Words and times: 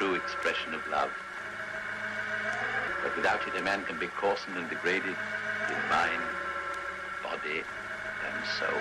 true 0.00 0.14
expression 0.14 0.72
of 0.72 0.80
love. 0.90 1.10
But 3.02 3.14
without 3.16 3.46
it, 3.46 3.60
a 3.60 3.62
man 3.62 3.84
can 3.84 3.98
be 3.98 4.06
coarsened 4.06 4.56
and 4.56 4.66
degraded 4.70 5.14
in 5.68 5.80
mind, 5.90 6.22
body, 7.22 7.60
and 8.26 8.46
soul. 8.58 8.80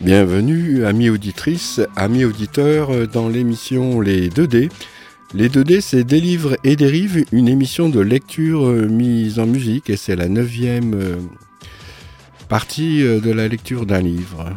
Bienvenue, 0.00 0.84
amis 0.84 1.10
auditrices, 1.10 1.80
amis 1.96 2.24
auditeurs, 2.24 3.08
dans 3.08 3.28
l'émission 3.28 4.00
Les 4.00 4.28
2D. 4.28 4.70
Les 5.36 5.48
2D, 5.48 5.80
c'est 5.80 6.04
Des 6.04 6.20
livres 6.20 6.56
et 6.62 6.76
des 6.76 6.86
rives, 6.86 7.24
une 7.32 7.48
émission 7.48 7.88
de 7.88 7.98
lecture 7.98 8.66
euh, 8.66 8.86
mise 8.86 9.40
en 9.40 9.46
musique, 9.46 9.90
et 9.90 9.96
c'est 9.96 10.14
la 10.14 10.28
neuvième 10.28 10.94
euh, 10.94 11.16
partie 12.48 13.02
euh, 13.02 13.18
de 13.18 13.32
la 13.32 13.48
lecture 13.48 13.84
d'un 13.84 14.00
livre. 14.00 14.54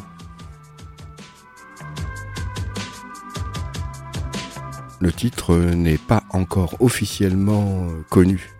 Le 4.99 5.11
titre 5.11 5.55
n'est 5.55 5.97
pas 5.97 6.21
encore 6.29 6.75
officiellement 6.79 7.87
connu. 8.11 8.56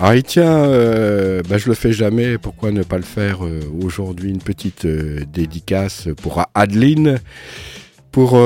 Ah, 0.00 0.20
tiens, 0.22 0.64
euh, 0.64 1.40
bah, 1.48 1.56
je 1.56 1.68
le 1.68 1.74
fais 1.74 1.92
jamais, 1.92 2.36
pourquoi 2.36 2.72
ne 2.72 2.82
pas 2.82 2.96
le 2.96 3.04
faire 3.04 3.44
euh, 3.44 3.60
aujourd'hui? 3.82 4.30
Une 4.30 4.40
petite 4.42 4.86
euh, 4.86 5.20
dédicace 5.32 6.08
pour 6.20 6.44
Adeline, 6.52 7.20
pour 8.10 8.38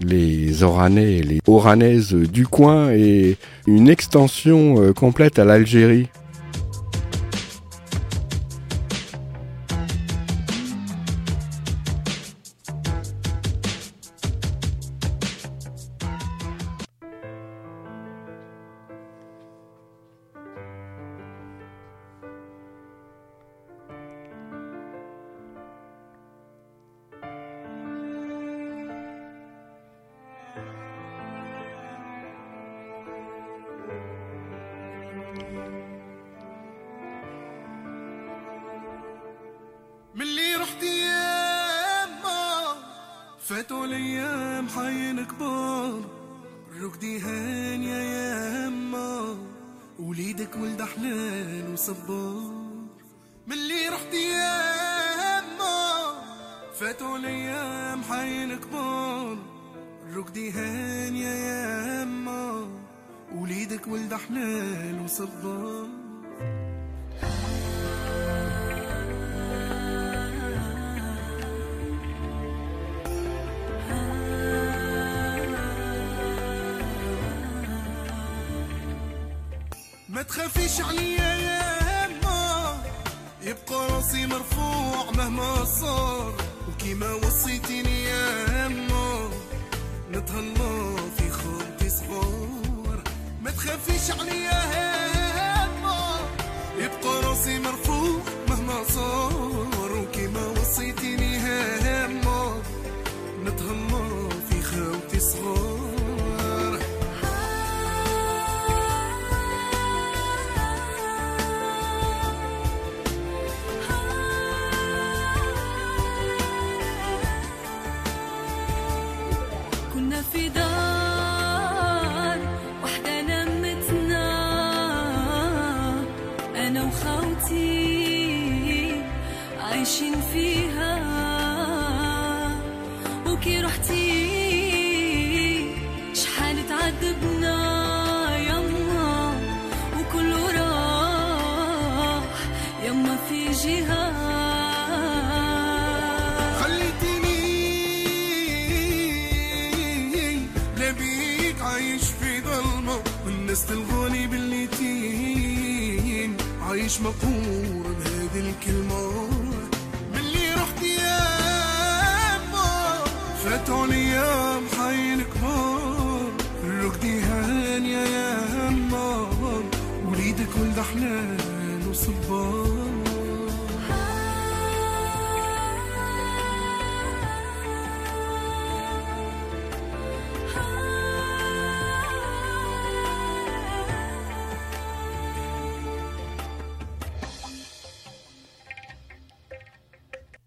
les 0.00 0.62
Oranais 0.62 1.14
et 1.14 1.22
les 1.22 1.40
Oranaises 1.46 2.12
du 2.12 2.46
coin 2.46 2.90
et 2.90 3.36
une 3.66 3.88
extension 3.88 4.92
complète 4.92 5.38
à 5.38 5.44
l'Algérie. 5.44 6.08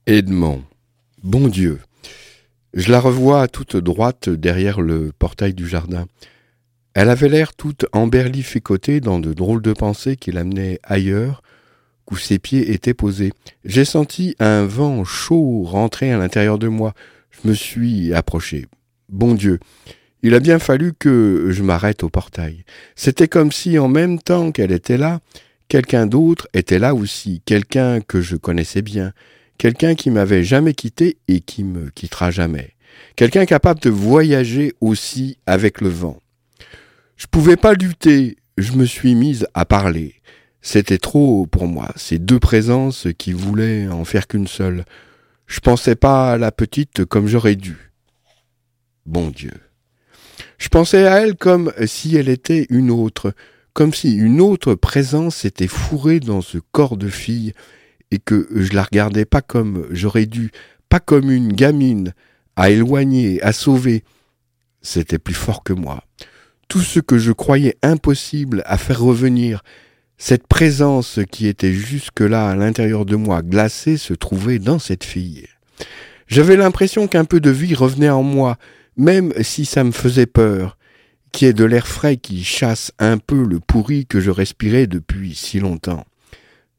Edmond. 0.10 0.64
Bon 1.22 1.48
Dieu. 1.48 1.78
Je 2.74 2.92
la 2.92 3.00
revois 3.00 3.48
toute 3.48 3.76
droite 3.76 4.28
derrière 4.28 4.82
le 4.82 5.12
portail 5.12 5.54
du 5.54 5.68
jardin. 5.68 6.08
Elle 6.96 7.12
avait 7.12 7.30
l'air 7.30 7.54
toute 7.54 7.86
emberlificotée 7.94 9.02
dans 9.02 9.20
de 9.20 9.34
drôles 9.34 9.62
de 9.62 9.72
pensées 9.72 10.16
qui 10.16 10.32
l'amenaient 10.32 10.80
ailleurs 10.82 11.44
où 12.10 12.18
ses 12.18 12.40
pieds 12.40 12.72
étaient 12.72 12.96
posés. 12.96 13.34
J'ai 13.66 13.86
senti 13.86 14.36
un 14.40 14.66
vent 14.66 15.04
chaud 15.04 15.62
rentrer 15.64 16.12
à 16.12 16.18
l'intérieur 16.18 16.58
de 16.58 16.70
moi. 16.70 16.96
Je 17.30 17.48
me 17.48 17.54
suis 17.54 18.12
approché. 18.12 18.66
Bon 19.10 19.36
Dieu, 19.36 19.60
il 20.24 20.34
a 20.34 20.40
bien 20.40 20.58
fallu 20.58 20.94
que 20.98 21.50
je 21.52 21.62
m'arrête 21.62 22.02
au 22.02 22.10
portail. 22.10 22.64
C'était 22.96 23.28
comme 23.28 23.52
si 23.52 23.78
en 23.78 23.88
même 23.88 24.18
temps 24.18 24.52
qu'elle 24.52 24.72
était 24.72 24.98
là, 24.98 25.20
quelqu'un 25.68 26.08
d'autre 26.08 26.48
était 26.56 26.80
là 26.80 26.96
aussi, 26.96 27.44
quelqu'un 27.46 28.02
que 28.02 28.22
je 28.22 28.38
connaissais 28.38 28.82
bien, 28.82 29.14
quelqu'un 29.60 29.94
qui 29.94 30.10
m'avait 30.10 30.44
jamais 30.44 30.74
quitté 30.74 31.18
et 31.28 31.42
qui 31.42 31.64
me 31.64 31.90
quittera 31.90 32.32
jamais, 32.32 32.76
quelqu'un 33.16 33.46
capable 33.46 33.82
de 33.82 33.92
voyager 33.92 34.74
aussi 34.82 35.38
avec 35.46 35.82
le 35.82 35.90
vent. 35.90 36.20
Je 37.18 37.28
pouvais 37.28 37.58
pas 37.58 37.74
lutter, 37.74 38.38
je 38.58 38.72
me 38.72 38.86
suis 38.86 39.14
mise 39.14 39.48
à 39.54 39.66
parler. 39.66 40.16
C'était 40.62 40.98
trop 40.98 41.46
pour 41.46 41.68
moi, 41.68 41.92
ces 41.98 42.20
deux 42.20 42.40
présences 42.40 43.08
qui 43.18 43.34
voulaient 43.34 43.88
en 43.90 44.06
faire 44.06 44.28
qu'une 44.28 44.48
seule. 44.48 44.86
Je 45.46 45.60
pensais 45.60 45.96
pas 45.96 46.32
à 46.32 46.38
la 46.38 46.52
petite 46.52 47.06
comme 47.06 47.28
j'aurais 47.28 47.56
dû. 47.56 47.92
Bon 49.06 49.30
Dieu. 49.30 49.54
Je 50.58 50.70
pensais 50.70 51.06
à 51.06 51.20
elle 51.20 51.36
comme 51.36 51.74
si 51.86 52.16
elle 52.16 52.30
était 52.30 52.66
une 52.70 52.92
autre, 52.92 53.34
comme 53.74 53.94
si 53.94 54.16
une 54.16 54.40
autre 54.40 54.76
présence 54.76 55.38
s'était 55.38 55.68
fourrée 55.68 56.22
dans 56.22 56.42
ce 56.42 56.60
corps 56.72 56.96
de 56.96 57.10
fille, 57.10 57.54
et 58.12 58.20
que 58.20 58.48
je 58.56 58.74
la 58.74 58.84
regardais 58.84 59.26
pas 59.26 59.42
comme 59.42 59.88
j'aurais 59.92 60.26
dû, 60.26 60.52
pas 60.90 61.00
comme 61.00 61.32
une 61.32 61.54
gamine, 61.54 62.14
à 62.56 62.70
éloigner, 62.70 63.42
à 63.42 63.54
sauver. 63.54 64.04
C'était 64.82 65.20
plus 65.20 65.34
fort 65.34 65.64
que 65.64 65.74
moi. 65.74 66.04
Tout 66.68 66.82
ce 66.82 67.00
que 67.00 67.18
je 67.18 67.32
croyais 67.32 67.78
impossible 67.82 68.64
à 68.66 68.78
faire 68.78 69.02
revenir, 69.02 69.64
cette 70.18 70.48
présence 70.48 71.20
qui 71.32 71.48
était 71.48 71.74
jusque-là 71.74 72.50
à 72.50 72.56
l'intérieur 72.56 73.06
de 73.06 73.16
moi 73.16 73.42
glacée 73.42 73.98
se 73.98 74.14
trouvait 74.14 74.60
dans 74.60 74.78
cette 74.78 75.04
fille. 75.04 75.48
J'avais 76.28 76.58
l'impression 76.58 77.08
qu'un 77.08 77.26
peu 77.26 77.40
de 77.40 77.50
vie 77.50 77.74
revenait 77.74 78.10
en 78.10 78.22
moi, 78.22 78.58
même 78.98 79.34
si 79.42 79.66
ça 79.66 79.84
me 79.84 79.92
faisait 79.92 80.28
peur, 80.28 80.78
qui 81.32 81.46
est 81.46 81.54
de 81.54 81.64
l'air 81.64 81.88
frais 81.88 82.18
qui 82.18 82.44
chasse 82.44 82.92
un 83.00 83.18
peu 83.18 83.44
le 83.44 83.60
pourri 83.60 84.06
que 84.06 84.20
je 84.20 84.30
respirais 84.30 84.88
depuis 84.88 85.36
si 85.36 85.60
longtemps. 85.60 86.06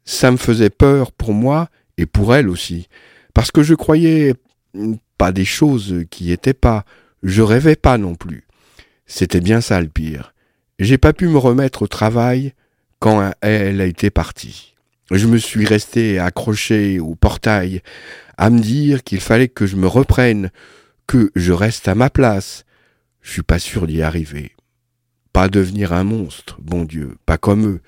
Ça 0.05 0.31
me 0.31 0.37
faisait 0.37 0.71
peur 0.71 1.13
pour 1.13 1.33
moi 1.33 1.69
et 1.97 2.07
pour 2.07 2.35
elle 2.35 2.49
aussi, 2.49 2.89
parce 3.35 3.51
que 3.51 3.63
je 3.63 3.75
croyais 3.75 4.35
pas 5.19 5.33
des 5.33 5.45
choses 5.45 6.05
qui 6.11 6.33
étaient 6.33 6.55
pas, 6.55 6.85
je 7.23 7.43
rêvais 7.43 7.77
pas 7.77 7.99
non 7.99 8.15
plus. 8.15 8.47
C'était 9.07 9.41
bien 9.41 9.61
ça 9.61 9.81
le 9.81 9.89
pire. 9.89 10.35
J'ai 10.79 10.99
pas 10.99 11.13
pu 11.13 11.29
me 11.29 11.37
remettre 11.37 11.83
au 11.83 11.87
travail 11.87 12.55
quand 13.01 13.33
elle 13.41 13.81
a 13.81 13.87
été 13.87 14.11
partie. 14.11 14.75
Je 15.11 15.27
me 15.27 15.39
suis 15.39 15.67
resté 15.67 16.19
accroché 16.19 17.01
au 17.01 17.17
portail 17.17 17.83
à 18.39 18.49
me 18.49 18.61
dire 18.61 19.03
qu'il 19.03 19.21
fallait 19.21 19.49
que 19.49 19.67
je 19.67 19.77
me 19.77 19.87
reprenne, 19.87 20.51
que 21.07 21.33
je 21.35 21.53
reste 21.53 21.89
à 21.89 21.95
ma 21.95 22.09
place. 22.09 22.65
Je 23.21 23.33
suis 23.33 23.43
pas 23.43 23.59
sûr 23.59 23.87
d'y 23.87 24.03
arriver. 24.03 24.53
Pas 25.33 25.49
devenir 25.49 25.93
un 25.93 26.05
monstre, 26.05 26.59
bon 26.63 26.85
Dieu, 26.85 27.17
pas 27.27 27.37
comme 27.37 27.67
eux. 27.67 27.81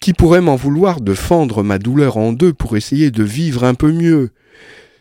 Qui 0.00 0.12
pourrait 0.12 0.40
m'en 0.40 0.56
vouloir 0.56 1.00
de 1.00 1.14
fendre 1.14 1.62
ma 1.62 1.78
douleur 1.78 2.16
en 2.16 2.32
deux 2.32 2.52
pour 2.52 2.76
essayer 2.76 3.10
de 3.10 3.22
vivre 3.22 3.64
un 3.64 3.74
peu 3.74 3.92
mieux? 3.92 4.30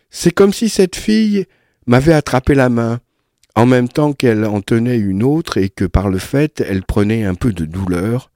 C'est 0.09 0.31
comme 0.31 0.53
si 0.53 0.69
cette 0.69 0.95
fille 0.95 1.45
m'avait 1.87 2.13
attrapé 2.13 2.55
la 2.55 2.69
main, 2.69 2.99
en 3.55 3.65
même 3.65 3.89
temps 3.89 4.13
qu'elle 4.13 4.45
en 4.45 4.61
tenait 4.61 4.97
une 4.97 5.23
autre 5.23 5.57
et 5.57 5.69
que 5.69 5.85
par 5.85 6.09
le 6.09 6.17
fait 6.17 6.61
elle 6.61 6.83
prenait 6.83 7.23
un 7.23 7.35
peu 7.35 7.53
de 7.53 7.65
douleur, 7.65 8.31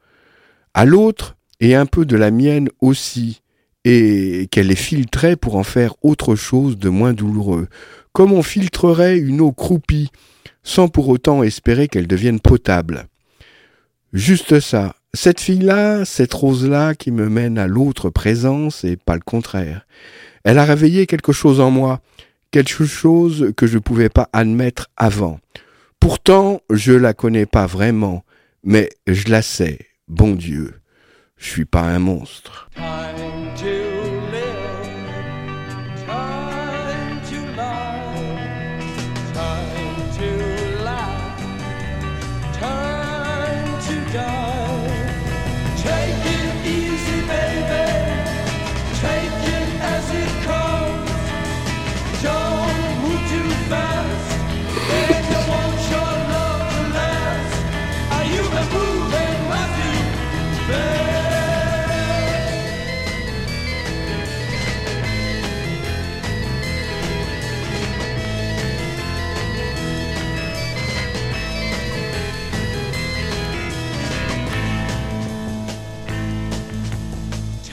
à 0.74 0.86
l'autre 0.86 1.36
et 1.60 1.76
un 1.76 1.86
peu 1.86 2.06
de 2.06 2.16
la 2.16 2.32
mienne 2.32 2.70
aussi, 2.82 3.42
et 3.86 4.48
qu'elle 4.52 4.68
les 4.68 4.76
filtrait 4.76 5.36
pour 5.36 5.56
en 5.56 5.64
faire 5.64 5.96
autre 6.02 6.36
chose 6.36 6.78
de 6.78 6.90
moins 6.90 7.14
douloureux, 7.14 7.68
comme 8.14 8.34
on 8.34 8.44
filtrerait 8.44 9.18
une 9.18 9.42
eau 9.42 9.52
croupie, 9.52 10.10
sans 10.64 10.90
pour 10.90 11.08
autant 11.10 11.44
espérer 11.44 11.88
qu'elle 11.88 12.08
devienne 12.08 12.40
potable. 12.40 13.08
Juste 14.14 14.60
ça, 14.60 14.96
cette 15.14 15.40
fille-là, 15.40 16.06
cette 16.06 16.34
rose-là 16.34 16.96
qui 16.96 17.12
me 17.12 17.30
mène 17.30 17.58
à 17.58 17.68
l'autre 17.68 18.10
présence 18.10 18.84
et 18.84 18.98
pas 18.98 19.16
le 19.16 19.22
contraire. 19.22 19.86
Elle 20.44 20.60
a 20.60 20.66
réveillé 20.66 21.08
quelque 21.08 21.32
chose 21.32 21.60
en 21.60 21.72
moi, 21.72 22.02
quelque 22.52 22.86
chose 22.86 23.54
que 23.58 23.68
je 23.68 23.76
ne 23.76 23.80
pouvais 23.80 24.10
pas 24.10 24.30
admettre 24.34 24.88
avant. 24.98 25.40
Pourtant, 26.00 26.62
je 26.70 26.94
la 26.94 27.14
connais 27.14 27.46
pas 27.46 27.66
vraiment, 27.66 28.24
mais 28.64 28.90
je 29.08 29.30
la 29.30 29.42
sais, 29.42 29.80
bon 30.08 30.36
Dieu. 30.36 30.76
Je 31.38 31.50
suis 31.50 31.66
pas 31.66 31.82
un 31.82 32.00
monstre. 32.00 32.70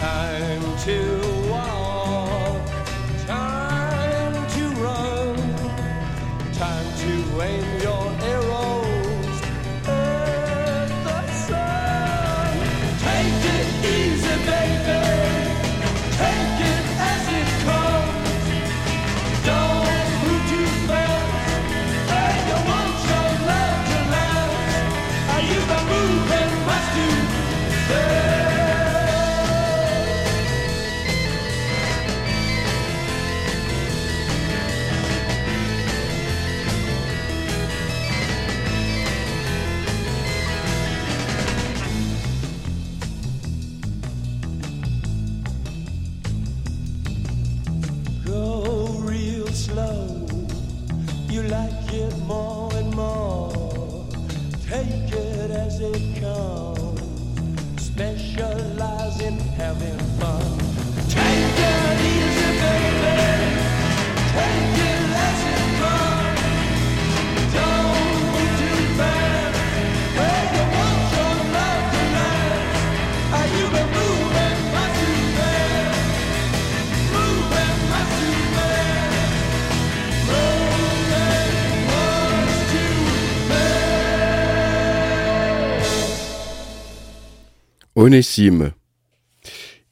time. 0.06 0.35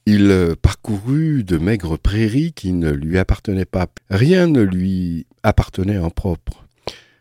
Il 0.07 0.55
parcourut 0.61 1.45
de 1.45 1.57
maigres 1.57 1.99
prairies 1.99 2.53
qui 2.53 2.73
ne 2.73 2.91
lui 2.91 3.19
appartenaient 3.19 3.65
pas. 3.65 3.87
Rien 4.11 4.47
ne 4.47 4.61
lui 4.61 5.27
appartenait 5.43 5.99
en 5.99 6.11
propre. 6.11 6.67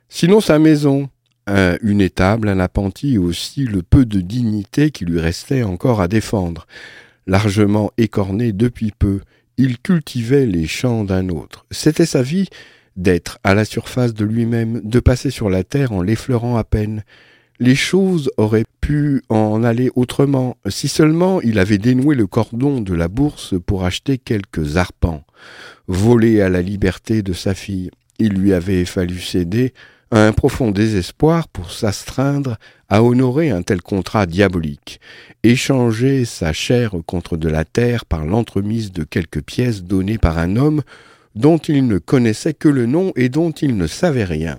Sinon 0.10 0.42
sa 0.42 0.60
maison, 0.60 1.10
une 1.48 2.02
étable, 2.02 2.50
un 2.50 2.60
appentis 2.60 3.16
et 3.16 3.18
aussi 3.18 3.66
le 3.66 3.82
peu 3.82 4.06
de 4.06 4.22
dignité 4.22 4.92
qui 4.92 5.06
lui 5.06 5.20
restait 5.20 5.64
encore 5.64 6.02
à 6.02 6.08
défendre. 6.08 6.68
largement 7.28 7.92
écorné 7.98 8.52
depuis 8.52 8.92
peu. 8.92 9.22
Il 9.58 9.80
cultivait 9.80 10.46
les 10.46 10.68
champs 10.68 11.04
d'un 11.04 11.30
autre. 11.30 11.66
C'était 11.72 12.06
sa 12.06 12.22
vie 12.22 12.48
d'être 12.96 13.40
à 13.44 13.54
la 13.54 13.66
surface 13.66 14.14
de 14.14 14.26
lui-même, 14.26 14.82
de 14.84 15.00
passer 15.00 15.30
sur 15.30 15.50
la 15.50 15.64
terre 15.64 15.92
en 15.92 16.02
l'effleurant 16.02 16.58
à 16.58 16.64
peine. 16.64 17.04
Les 17.60 17.76
choses 17.76 18.32
auraient 18.38 18.66
pu 18.82 19.22
en 19.30 19.64
aller 19.64 19.92
autrement, 19.96 20.58
si 20.68 20.88
seulement 20.88 21.40
il 21.42 21.60
avait 21.60 21.78
dénoué 21.78 22.16
le 22.16 22.28
cordon 22.28 22.82
de 22.82 22.94
la 22.94 23.08
bourse 23.08 23.56
pour 23.66 23.86
acheter 23.86 24.18
quelques 24.18 24.78
arpents. 24.78 25.24
Volé 25.88 26.42
à 26.42 26.50
la 26.50 26.62
liberté 26.62 27.22
de 27.22 27.34
sa 27.34 27.54
fille, 27.54 27.92
il 28.20 28.34
lui 28.34 28.54
avait 28.54 28.86
fallu 28.86 29.20
céder 29.20 29.74
à 30.12 30.26
un 30.28 30.32
profond 30.32 30.72
désespoir 30.72 31.48
pour 31.48 31.72
s'astreindre 31.72 32.58
à 32.90 33.04
honorer 33.04 33.50
un 33.50 33.64
tel 33.64 33.82
contrat 33.82 34.26
diabolique, 34.26 35.00
échanger 35.44 36.26
sa 36.26 36.54
chair 36.54 36.92
contre 37.06 37.38
de 37.38 37.50
la 37.50 37.66
terre 37.66 38.06
par 38.06 38.26
l'entremise 38.26 38.92
de 38.92 39.04
quelques 39.04 39.42
pièces 39.42 39.84
données 39.84 40.20
par 40.20 40.38
un 40.38 40.56
homme 40.56 40.82
dont 41.36 41.58
il 41.58 41.88
ne 41.88 41.98
connaissait 41.98 42.54
que 42.54 42.70
le 42.70 42.86
nom 42.86 43.12
et 43.16 43.30
dont 43.30 43.52
il 43.52 43.76
ne 43.76 43.88
savait 43.88 44.24
rien. 44.24 44.58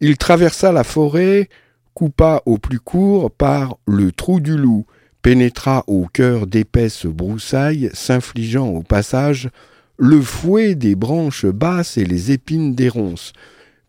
Il 0.00 0.16
traversa 0.16 0.72
la 0.72 0.82
forêt, 0.82 1.48
coupa 1.94 2.42
au 2.44 2.58
plus 2.58 2.80
court 2.80 3.30
par 3.30 3.78
le 3.86 4.12
trou 4.12 4.40
du 4.40 4.56
loup, 4.56 4.84
pénétra 5.22 5.84
au 5.86 6.06
cœur 6.06 6.46
d'épaisses 6.46 7.06
broussailles, 7.06 7.90
s'infligeant 7.94 8.68
au 8.68 8.82
passage 8.82 9.48
le 9.96 10.20
fouet 10.20 10.74
des 10.74 10.96
branches 10.96 11.46
basses 11.46 11.96
et 11.96 12.04
les 12.04 12.32
épines 12.32 12.74
des 12.74 12.88
ronces. 12.88 13.32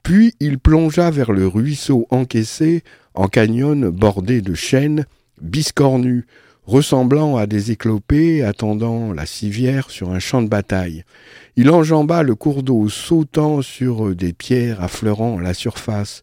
Puis 0.04 0.36
il 0.40 0.60
plongea 0.60 1.10
vers 1.10 1.32
le 1.32 1.48
ruisseau 1.48 2.06
encaissé 2.12 2.84
en 3.16 3.28
canyon 3.28 3.90
bordé 3.90 4.42
de 4.42 4.54
chênes, 4.54 5.06
biscornus, 5.42 6.26
ressemblant 6.66 7.38
à 7.38 7.48
des 7.48 7.72
éclopés 7.72 8.44
attendant 8.44 9.14
la 9.14 9.26
civière 9.26 9.90
sur 9.90 10.12
un 10.12 10.20
champ 10.20 10.42
de 10.42 10.48
bataille. 10.48 11.04
Il 11.56 11.70
enjamba 11.70 12.24
le 12.24 12.36
cours 12.36 12.64
d'eau 12.64 12.90
sautant 12.90 13.62
sur 13.62 14.16
des 14.16 14.34
pierres 14.34 14.82
affleurant 14.82 15.40
la 15.40 15.54
surface, 15.54 16.22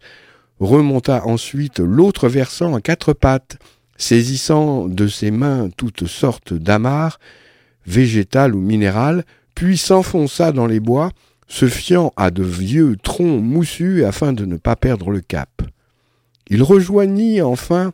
remonta 0.62 1.26
ensuite 1.26 1.80
l'autre 1.80 2.28
versant 2.28 2.74
à 2.74 2.80
quatre 2.80 3.12
pattes, 3.12 3.58
saisissant 3.96 4.88
de 4.88 5.06
ses 5.08 5.30
mains 5.30 5.68
toutes 5.76 6.06
sortes 6.06 6.54
d'amarres, 6.54 7.18
végétales 7.86 8.54
ou 8.54 8.60
minérales, 8.60 9.24
puis 9.54 9.76
s'enfonça 9.76 10.52
dans 10.52 10.66
les 10.66 10.80
bois, 10.80 11.10
se 11.48 11.66
fiant 11.66 12.12
à 12.16 12.30
de 12.30 12.42
vieux 12.42 12.96
troncs 13.02 13.42
moussus 13.42 14.04
afin 14.04 14.32
de 14.32 14.46
ne 14.46 14.56
pas 14.56 14.76
perdre 14.76 15.10
le 15.10 15.20
cap. 15.20 15.50
Il 16.48 16.62
rejoignit 16.62 17.42
enfin 17.42 17.92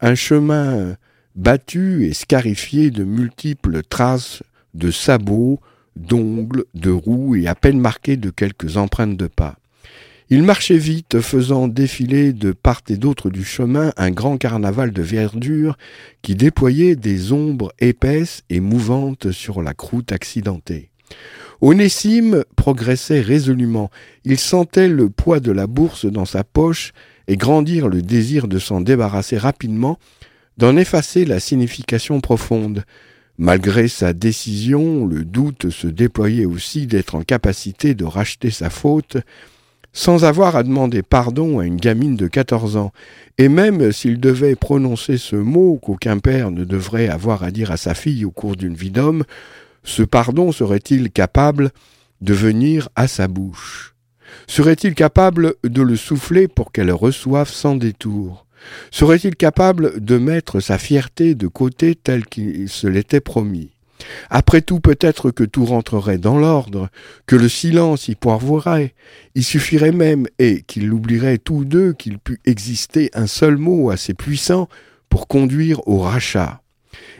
un 0.00 0.14
chemin 0.14 0.96
battu 1.36 2.06
et 2.06 2.14
scarifié 2.14 2.90
de 2.90 3.04
multiples 3.04 3.82
traces 3.82 4.42
de 4.74 4.90
sabots, 4.90 5.60
d'ongles, 5.96 6.64
de 6.74 6.90
roues 6.90 7.36
et 7.36 7.46
à 7.46 7.54
peine 7.54 7.80
marqué 7.80 8.16
de 8.16 8.30
quelques 8.30 8.76
empreintes 8.76 9.16
de 9.16 9.26
pas. 9.26 9.56
Il 10.30 10.42
marchait 10.42 10.78
vite, 10.78 11.20
faisant 11.20 11.68
défiler 11.68 12.32
de 12.32 12.52
part 12.52 12.80
et 12.88 12.96
d'autre 12.96 13.28
du 13.28 13.44
chemin 13.44 13.92
un 13.96 14.10
grand 14.10 14.38
carnaval 14.38 14.90
de 14.90 15.02
verdure 15.02 15.76
qui 16.22 16.34
déployait 16.34 16.96
des 16.96 17.32
ombres 17.32 17.72
épaisses 17.78 18.42
et 18.48 18.60
mouvantes 18.60 19.32
sur 19.32 19.62
la 19.62 19.74
croûte 19.74 20.12
accidentée. 20.12 20.88
Onésime 21.60 22.44
progressait 22.56 23.20
résolument. 23.20 23.90
Il 24.24 24.38
sentait 24.38 24.88
le 24.88 25.10
poids 25.10 25.40
de 25.40 25.52
la 25.52 25.66
bourse 25.66 26.06
dans 26.06 26.24
sa 26.24 26.42
poche 26.42 26.92
et 27.28 27.36
grandir 27.36 27.88
le 27.88 28.02
désir 28.02 28.48
de 28.48 28.58
s'en 28.58 28.80
débarrasser 28.80 29.36
rapidement, 29.38 29.98
d'en 30.56 30.76
effacer 30.76 31.24
la 31.24 31.38
signification 31.38 32.20
profonde. 32.20 32.84
Malgré 33.36 33.88
sa 33.88 34.12
décision, 34.12 35.06
le 35.06 35.24
doute 35.24 35.70
se 35.70 35.86
déployait 35.86 36.44
aussi 36.44 36.86
d'être 36.86 37.14
en 37.14 37.22
capacité 37.22 37.94
de 37.94 38.04
racheter 38.04 38.50
sa 38.50 38.70
faute 38.70 39.18
sans 39.94 40.24
avoir 40.24 40.56
à 40.56 40.64
demander 40.64 41.02
pardon 41.02 41.60
à 41.60 41.64
une 41.64 41.76
gamine 41.76 42.16
de 42.16 42.26
quatorze 42.26 42.76
ans, 42.76 42.92
et 43.38 43.48
même 43.48 43.92
s'il 43.92 44.20
devait 44.20 44.56
prononcer 44.56 45.16
ce 45.16 45.36
mot 45.36 45.78
qu'aucun 45.80 46.18
père 46.18 46.50
ne 46.50 46.64
devrait 46.64 47.08
avoir 47.08 47.44
à 47.44 47.50
dire 47.50 47.70
à 47.70 47.76
sa 47.78 47.94
fille 47.94 48.24
au 48.24 48.30
cours 48.30 48.56
d'une 48.56 48.74
vie 48.74 48.90
d'homme, 48.90 49.24
ce 49.84 50.02
pardon 50.02 50.52
serait-il 50.52 51.10
capable 51.10 51.70
de 52.20 52.34
venir 52.34 52.88
à 52.96 53.06
sa 53.06 53.28
bouche? 53.28 53.94
Serait-il 54.48 54.94
capable 54.94 55.54
de 55.62 55.82
le 55.82 55.96
souffler 55.96 56.48
pour 56.48 56.72
qu'elle 56.72 56.90
reçoive 56.90 57.48
sans 57.48 57.76
détour? 57.76 58.46
Serait-il 58.90 59.36
capable 59.36 60.00
de 60.04 60.18
mettre 60.18 60.58
sa 60.58 60.78
fierté 60.78 61.34
de 61.34 61.46
côté 61.46 61.94
telle 61.94 62.26
qu'il 62.26 62.68
se 62.68 62.86
l'était 62.86 63.20
promis? 63.20 63.73
Après 64.30 64.60
tout, 64.60 64.80
peut-être 64.80 65.30
que 65.30 65.44
tout 65.44 65.64
rentrerait 65.64 66.18
dans 66.18 66.38
l'ordre, 66.38 66.88
que 67.26 67.36
le 67.36 67.48
silence 67.48 68.08
y 68.08 68.14
pourvoirait. 68.14 68.94
Il 69.34 69.44
suffirait 69.44 69.92
même, 69.92 70.26
et 70.38 70.62
qu'ils 70.62 70.88
l'oublieraient 70.88 71.38
tous 71.38 71.64
deux, 71.64 71.92
qu'il 71.92 72.18
pût 72.18 72.40
exister 72.44 73.10
un 73.14 73.26
seul 73.26 73.56
mot 73.56 73.90
assez 73.90 74.14
puissant 74.14 74.68
pour 75.08 75.28
conduire 75.28 75.86
au 75.86 76.00
rachat. 76.00 76.60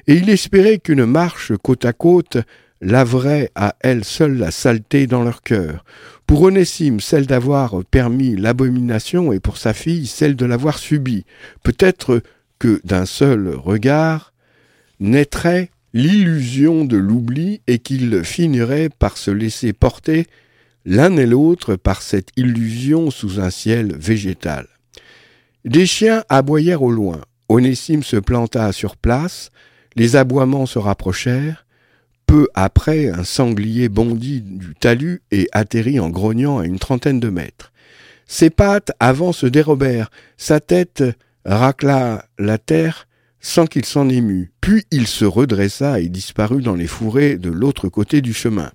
Et 0.07 0.15
il 0.15 0.29
espérait 0.31 0.79
qu'une 0.79 1.07
marche 1.07 1.53
côte 1.63 1.85
à 1.85 1.93
côte 1.93 2.39
laverait 2.81 3.51
à 3.55 3.77
elle 3.81 4.05
seule 4.05 4.37
la 4.37 4.51
saleté 4.51 5.07
dans 5.07 5.23
leur 5.23 5.43
cœur. 5.43 5.85
Pour 6.27 6.43
Onésime, 6.43 7.01
celle 7.01 7.27
d'avoir 7.27 7.85
permis 7.91 8.37
l'abomination 8.37 9.33
et 9.33 9.41
pour 9.41 9.57
sa 9.57 9.73
fille, 9.73 10.07
celle 10.07 10.37
de 10.37 10.47
l'avoir 10.47 10.79
subie. 10.79 11.25
Peut-être 11.63 12.23
que 12.59 12.81
d'un 12.85 13.07
seul 13.07 13.55
regard 13.55 14.33
naîtrait 15.01 15.71
l'illusion 15.95 16.85
de 16.85 16.97
l'oubli 16.97 17.63
et 17.69 17.79
qu'ils 17.79 18.25
finiraient 18.25 18.91
par 18.91 19.17
se 19.17 19.31
laisser 19.31 19.73
porter 19.73 20.27
l'un 20.85 21.17
et 21.17 21.25
l'autre 21.25 21.77
par 21.77 22.03
cette 22.03 22.29
illusion 22.37 23.11
sous 23.11 23.41
un 23.41 23.49
ciel 23.49 23.97
végétal. 23.97 24.67
Des 25.65 25.87
chiens 25.87 26.25
aboyèrent 26.29 26.83
au 26.83 26.91
loin. 26.91 27.23
Onésime 27.49 28.03
se 28.03 28.17
planta 28.17 28.73
sur 28.73 28.97
place, 28.97 29.51
les 29.97 30.17
aboiements 30.17 30.67
se 30.67 30.79
rapprochèrent, 30.79 31.65
peu 32.27 32.49
après, 32.55 33.09
un 33.09 33.23
sanglier 33.23 33.89
bondit 33.89 34.41
du 34.41 34.75
talus 34.75 35.23
et 35.31 35.49
atterrit 35.53 36.01
en 36.01 36.11
grognant 36.11 36.59
à 36.59 36.67
une 36.67 36.79
trentaine 36.79 37.21
de 37.21 37.29
mètres. 37.29 37.73
Ses 38.27 38.51
pattes 38.51 38.93
avant 38.99 39.33
se 39.33 39.47
dérobèrent, 39.47 40.11
sa 40.37 40.59
tête 40.59 41.05
racla 41.45 42.25
la 42.39 42.59
terre 42.59 43.07
sans 43.45 43.67
qu'il 43.67 43.85
s'en 43.85 44.09
émût. 44.09 44.51
Puis 44.63 44.87
il 44.91 45.07
se 45.07 45.27
redressa 45.27 46.01
et 46.01 46.09
disparut 46.09 46.63
dans 46.63 46.75
les 46.75 46.87
fourrés 46.87 47.37
de 47.37 47.51
l'autre 47.51 47.91
côté 47.91 48.23
du 48.23 48.33
chemin. 48.33 48.73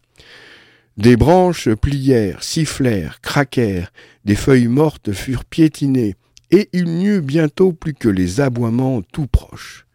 Des 0.96 1.18
branches 1.18 1.70
plièrent, 1.74 2.44
sifflèrent, 2.44 3.20
craquèrent, 3.22 3.92
des 4.26 4.36
feuilles 4.36 4.68
mortes 4.68 5.12
furent 5.12 5.46
piétinées, 5.46 6.16
et 6.52 6.70
il 6.72 6.86
n'y 6.86 7.08
eut 7.08 7.22
bientôt 7.22 7.74
plus 7.74 7.96
que 7.96 8.10
les 8.10 8.42
aboiements 8.42 9.02
tout 9.02 9.26
proches. 9.26 9.88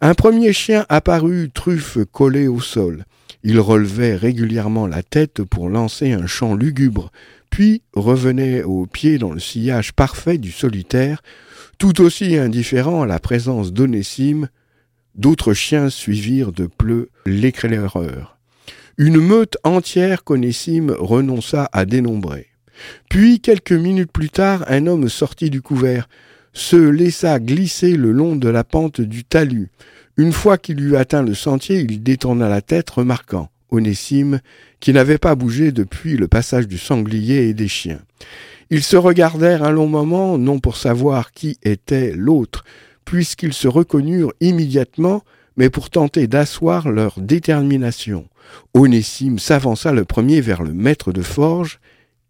Un 0.00 0.14
premier 0.14 0.52
chien 0.52 0.86
apparut, 0.88 1.50
truffe 1.54 1.98
collée 2.10 2.48
au 2.48 2.60
sol. 2.60 3.04
Il 3.44 3.60
relevait 3.60 4.16
régulièrement 4.16 4.88
la 4.88 5.04
tête 5.04 5.44
pour 5.44 5.68
lancer 5.68 6.12
un 6.12 6.26
chant 6.26 6.56
lugubre, 6.56 7.12
puis 7.50 7.82
revenait 7.92 8.64
au 8.64 8.86
pied 8.86 9.18
dans 9.18 9.32
le 9.32 9.40
sillage 9.40 9.92
parfait 9.92 10.38
du 10.38 10.50
solitaire, 10.50 11.22
tout 11.78 12.00
aussi 12.00 12.36
indifférent 12.36 13.02
à 13.02 13.06
la 13.06 13.18
présence 13.18 13.72
d'Onésime, 13.72 14.48
d'autres 15.14 15.54
chiens 15.54 15.90
suivirent 15.90 16.52
de 16.52 16.66
pleu 16.66 17.10
l'éclaireur. 17.26 18.38
Une 18.98 19.18
meute 19.18 19.58
entière 19.62 20.24
qu'Onésime 20.24 20.90
renonça 20.98 21.68
à 21.72 21.84
dénombrer. 21.84 22.46
Puis, 23.10 23.40
quelques 23.40 23.72
minutes 23.72 24.12
plus 24.12 24.30
tard, 24.30 24.64
un 24.68 24.86
homme 24.86 25.08
sortit 25.08 25.50
du 25.50 25.60
couvert, 25.62 26.08
se 26.52 26.76
laissa 26.76 27.38
glisser 27.38 27.96
le 27.96 28.12
long 28.12 28.36
de 28.36 28.48
la 28.48 28.64
pente 28.64 29.00
du 29.00 29.24
talus. 29.24 29.68
Une 30.16 30.32
fois 30.32 30.56
qu'il 30.56 30.80
eut 30.80 30.96
atteint 30.96 31.22
le 31.22 31.34
sentier, 31.34 31.80
il 31.80 32.02
détourna 32.02 32.48
la 32.48 32.62
tête, 32.62 32.88
remarquant 32.88 33.50
Onésime, 33.70 34.40
qui 34.80 34.92
n'avait 34.92 35.18
pas 35.18 35.34
bougé 35.34 35.72
depuis 35.72 36.16
le 36.16 36.28
passage 36.28 36.66
du 36.66 36.78
sanglier 36.78 37.48
et 37.48 37.54
des 37.54 37.68
chiens. 37.68 38.00
Ils 38.70 38.82
se 38.82 38.96
regardèrent 38.96 39.62
un 39.62 39.70
long 39.70 39.86
moment, 39.86 40.38
non 40.38 40.58
pour 40.58 40.76
savoir 40.76 41.32
qui 41.32 41.58
était 41.62 42.12
l'autre, 42.12 42.64
puisqu'ils 43.04 43.52
se 43.52 43.68
reconnurent 43.68 44.32
immédiatement, 44.40 45.22
mais 45.56 45.70
pour 45.70 45.90
tenter 45.90 46.26
d'asseoir 46.26 46.90
leur 46.90 47.20
détermination. 47.20 48.28
Onésime 48.74 49.38
s'avança 49.38 49.92
le 49.92 50.04
premier 50.04 50.40
vers 50.40 50.62
le 50.62 50.74
maître 50.74 51.12
de 51.12 51.22
forge. 51.22 51.80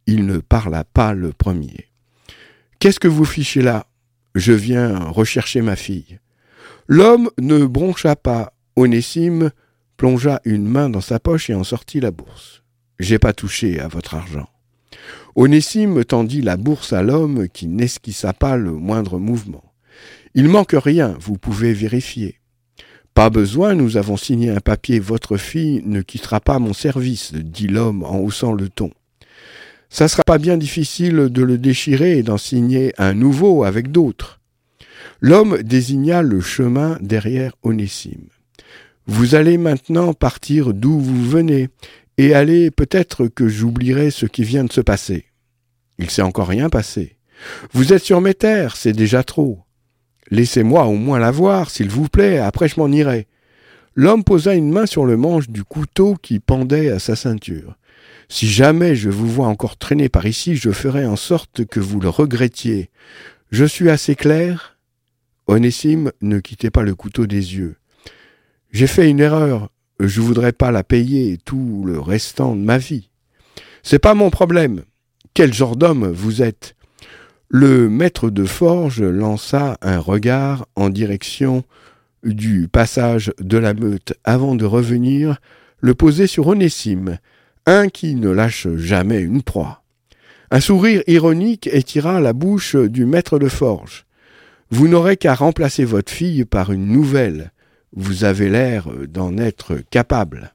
Il 0.07 0.27
ne 0.27 0.39
parla 0.39 0.85
pas 0.85 1.15
le 1.15 1.33
premier. 1.33 1.89
Qu'est-ce 2.79 3.01
que 3.01 3.09
vous 3.09 3.25
fichez 3.25 3.63
là? 3.63 3.87
Je 4.35 4.53
viens 4.53 4.99
rechercher 4.99 5.63
ma 5.63 5.77
fille. 5.77 6.19
L'homme 6.87 7.31
ne 7.39 7.65
broncha 7.65 8.15
pas. 8.15 8.53
Onésime 8.77 9.51
plongea 9.97 10.41
une 10.45 10.69
main 10.69 10.91
dans 10.91 11.01
sa 11.01 11.19
poche 11.19 11.49
et 11.49 11.55
en 11.55 11.65
sortit 11.65 12.01
la 12.01 12.11
bourse. 12.11 12.63
J'ai 12.99 13.19
pas 13.19 13.33
touché 13.33 13.81
à 13.81 13.89
votre 13.89 14.15
argent. 14.15 14.49
Onésime 15.39 16.03
tendit 16.03 16.41
la 16.41 16.57
bourse 16.57 16.95
à 16.95 17.03
l'homme 17.03 17.47
qui 17.53 17.67
n'esquissa 17.67 18.33
pas 18.33 18.57
le 18.57 18.73
moindre 18.73 19.19
mouvement. 19.19 19.65
Il 20.35 20.49
manque 20.49 20.75
rien, 20.75 21.15
vous 21.21 21.37
pouvez 21.37 21.75
vérifier. 21.75 22.41
Pas 23.13 23.29
besoin, 23.29 23.75
nous 23.75 23.99
avons 23.99 24.17
signé 24.17 24.49
un 24.49 24.61
papier, 24.61 24.99
votre 24.99 25.37
fille 25.37 25.83
ne 25.85 26.01
quittera 26.01 26.41
pas 26.41 26.59
mon 26.59 26.73
service, 26.73 27.35
dit 27.35 27.69
l'homme 27.69 28.03
en 28.03 28.19
haussant 28.19 28.55
le 28.55 28.71
ton. 28.71 28.91
Ça 29.91 30.09
sera 30.09 30.23
pas 30.23 30.39
bien 30.39 30.57
difficile 30.57 31.29
de 31.29 31.43
le 31.43 31.59
déchirer 31.59 32.17
et 32.17 32.23
d'en 32.23 32.39
signer 32.39 32.95
un 32.97 33.13
nouveau 33.13 33.65
avec 33.65 33.93
d'autres. 33.93 34.41
L'homme 35.21 35.63
désigna 35.63 36.23
le 36.23 36.41
chemin 36.41 36.97
derrière 37.03 37.53
Onésime. 37.63 38.29
Vous 39.07 39.35
allez 39.35 39.59
maintenant 39.59 40.15
partir 40.15 40.73
d'où 40.73 40.99
vous 40.99 41.29
venez, 41.29 41.69
et 42.19 42.35
allez 42.35 42.71
peut-être 42.71 43.27
que 43.27 43.49
j'oublierai 43.49 44.11
ce 44.11 44.27
qui 44.27 44.45
vient 44.45 44.65
de 44.65 44.73
se 44.73 44.81
passer. 44.81 45.27
Il 45.99 46.11
s'est 46.11 46.23
encore 46.23 46.49
rien 46.49 46.69
passé. 46.69 47.17
Vous 47.73 47.93
êtes 47.93 48.05
sur 48.05 48.21
mes 48.21 48.35
terres, 48.35 48.77
c'est 48.77 48.93
déjà 48.93 49.23
trop. 49.23 49.61
Laissez-moi 50.31 50.85
au 50.87 50.95
moins 50.95 51.19
la 51.19 51.31
voir, 51.31 51.71
s'il 51.71 51.89
vous 51.89 52.09
plaît, 52.09 52.39
après 52.39 52.69
je 52.69 52.81
m'en 52.81 52.89
irai. 52.89 53.27
L'homme 53.95 54.25
posa 54.25 54.55
une 54.55 54.71
main 54.71 54.87
sur 54.87 55.07
le 55.07 55.17
manche 55.17 55.49
du 55.49 55.65
couteau 55.65 56.17
qui 56.21 56.41
pendait 56.41 56.91
à 56.91 56.99
sa 56.99 57.17
ceinture. 57.17 57.77
Si 58.29 58.49
jamais 58.49 58.97
je 58.97 59.09
vous 59.09 59.29
vois 59.29 59.47
encore 59.47 59.77
traîner 59.77 60.09
par 60.09 60.27
ici, 60.27 60.57
je 60.57 60.71
ferai 60.71 61.07
en 61.07 61.17
sorte 61.17 61.65
que 61.65 61.81
vous 61.81 62.01
le 62.01 62.09
regrettiez. 62.09 62.91
Je 63.51 63.65
suis 63.65 63.89
assez 63.89 64.17
clair? 64.17 64.79
Onésime 65.47 66.11
ne 66.21 66.41
quittait 66.41 66.71
pas 66.71 66.83
le 66.83 66.95
couteau 66.95 67.27
des 67.27 67.57
yeux. 67.57 67.77
J'ai 68.73 68.89
fait 68.89 69.09
une 69.09 69.21
erreur, 69.21 69.71
je 70.01 70.21
voudrais 70.21 70.53
pas 70.53 70.71
la 70.71 70.85
payer 70.85 71.39
tout 71.45 71.85
le 71.87 71.99
restant 71.99 72.55
de 72.55 72.61
ma 72.61 72.79
vie. 72.79 73.09
C'est 73.83 73.99
pas 73.99 74.15
mon 74.15 74.31
problème. 74.31 74.83
Quel 75.35 75.53
genre 75.53 75.77
d'homme 75.77 76.11
vous 76.11 76.43
êtes? 76.43 76.75
Le 77.49 77.89
maître 77.89 78.31
de 78.31 78.45
forge 78.45 79.03
lança 79.03 79.79
un 79.81 79.99
regard 79.99 80.67
en 80.75 80.89
direction 80.89 81.63
du 82.25 82.69
passage 82.69 83.33
de 83.39 83.57
la 83.57 83.73
meute 83.73 84.15
avant 84.25 84.57
de 84.57 84.65
revenir 84.65 85.39
le 85.81 85.95
poser 85.95 86.27
sur 86.27 86.49
Onésime, 86.49 87.19
un 87.67 87.89
qui 87.89 88.17
ne 88.17 88.31
lâche 88.31 88.67
jamais 88.77 89.21
une 89.21 89.43
proie. 89.43 89.85
Un 90.51 90.61
sourire 90.61 91.03
ironique 91.07 91.69
étira 91.73 92.21
la 92.21 92.33
bouche 92.33 92.77
du 92.77 93.05
maître 93.05 93.39
de 93.39 93.49
forge. 93.49 94.07
Vous 94.71 94.89
n'aurez 94.89 95.17
qu'à 95.17 95.35
remplacer 95.35 95.85
votre 95.85 96.13
fille 96.13 96.45
par 96.45 96.73
une 96.73 96.87
nouvelle. 96.87 97.53
Vous 97.97 98.25
avez 98.25 98.51
l'air 98.51 98.89
d'en 99.09 99.39
être 99.39 99.77
capable. 99.91 100.55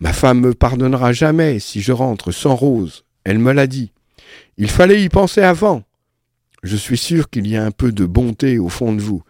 Ma 0.00 0.14
femme 0.14 0.40
me 0.40 0.54
pardonnera 0.54 1.12
jamais 1.12 1.58
si 1.58 1.82
je 1.82 1.92
rentre 1.92 2.32
sans 2.32 2.56
Rose. 2.56 3.04
Elle 3.24 3.38
me 3.38 3.52
l'a 3.52 3.66
dit. 3.66 3.92
Il 4.56 4.70
fallait 4.70 5.02
y 5.02 5.10
penser 5.10 5.42
avant. 5.42 5.82
Je 6.62 6.76
suis 6.76 6.96
sûr 6.96 7.28
qu'il 7.28 7.46
y 7.46 7.56
a 7.56 7.64
un 7.64 7.70
peu 7.70 7.92
de 7.92 8.06
bonté 8.06 8.58
au 8.58 8.70
fond 8.70 8.94
de 8.94 9.02
vous. 9.02 9.22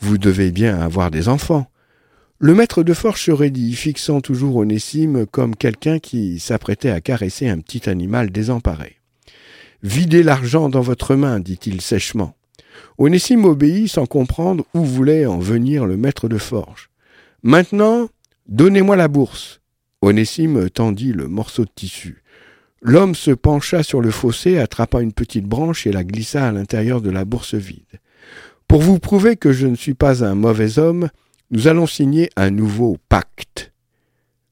Vous 0.00 0.18
devez 0.18 0.50
bien 0.50 0.80
avoir 0.80 1.12
des 1.12 1.28
enfants. 1.28 1.70
Le 2.40 2.54
maître 2.54 2.82
de 2.84 2.94
forge 2.94 3.22
se 3.22 3.32
raidit, 3.32 3.74
fixant 3.74 4.20
toujours 4.20 4.56
Onésime 4.56 5.26
comme 5.26 5.56
quelqu'un 5.56 5.98
qui 5.98 6.38
s'apprêtait 6.38 6.90
à 6.90 7.00
caresser 7.00 7.48
un 7.48 7.58
petit 7.58 7.88
animal 7.88 8.30
désemparé. 8.30 8.96
Videz 9.82 10.24
l'argent 10.24 10.68
dans 10.68 10.80
votre 10.80 11.14
main, 11.14 11.40
dit-il 11.40 11.80
sèchement. 11.80 12.37
Onésime 12.98 13.44
obéit 13.44 13.88
sans 13.88 14.06
comprendre 14.06 14.64
où 14.74 14.84
voulait 14.84 15.26
en 15.26 15.38
venir 15.38 15.86
le 15.86 15.96
maître 15.96 16.28
de 16.28 16.38
forge. 16.38 16.90
Maintenant, 17.42 18.08
donnez-moi 18.48 18.96
la 18.96 19.08
bourse. 19.08 19.60
Onésime 20.02 20.70
tendit 20.70 21.12
le 21.12 21.28
morceau 21.28 21.64
de 21.64 21.70
tissu. 21.74 22.22
L'homme 22.80 23.14
se 23.14 23.32
pencha 23.32 23.82
sur 23.82 24.00
le 24.00 24.10
fossé, 24.10 24.58
attrapa 24.58 25.00
une 25.00 25.12
petite 25.12 25.46
branche 25.46 25.86
et 25.86 25.92
la 25.92 26.04
glissa 26.04 26.46
à 26.46 26.52
l'intérieur 26.52 27.00
de 27.00 27.10
la 27.10 27.24
bourse 27.24 27.54
vide. 27.54 28.00
Pour 28.68 28.82
vous 28.82 28.98
prouver 28.98 29.36
que 29.36 29.52
je 29.52 29.66
ne 29.66 29.74
suis 29.74 29.94
pas 29.94 30.24
un 30.24 30.34
mauvais 30.34 30.78
homme, 30.78 31.08
nous 31.50 31.66
allons 31.66 31.86
signer 31.86 32.30
un 32.36 32.50
nouveau 32.50 32.98
pacte. 33.08 33.72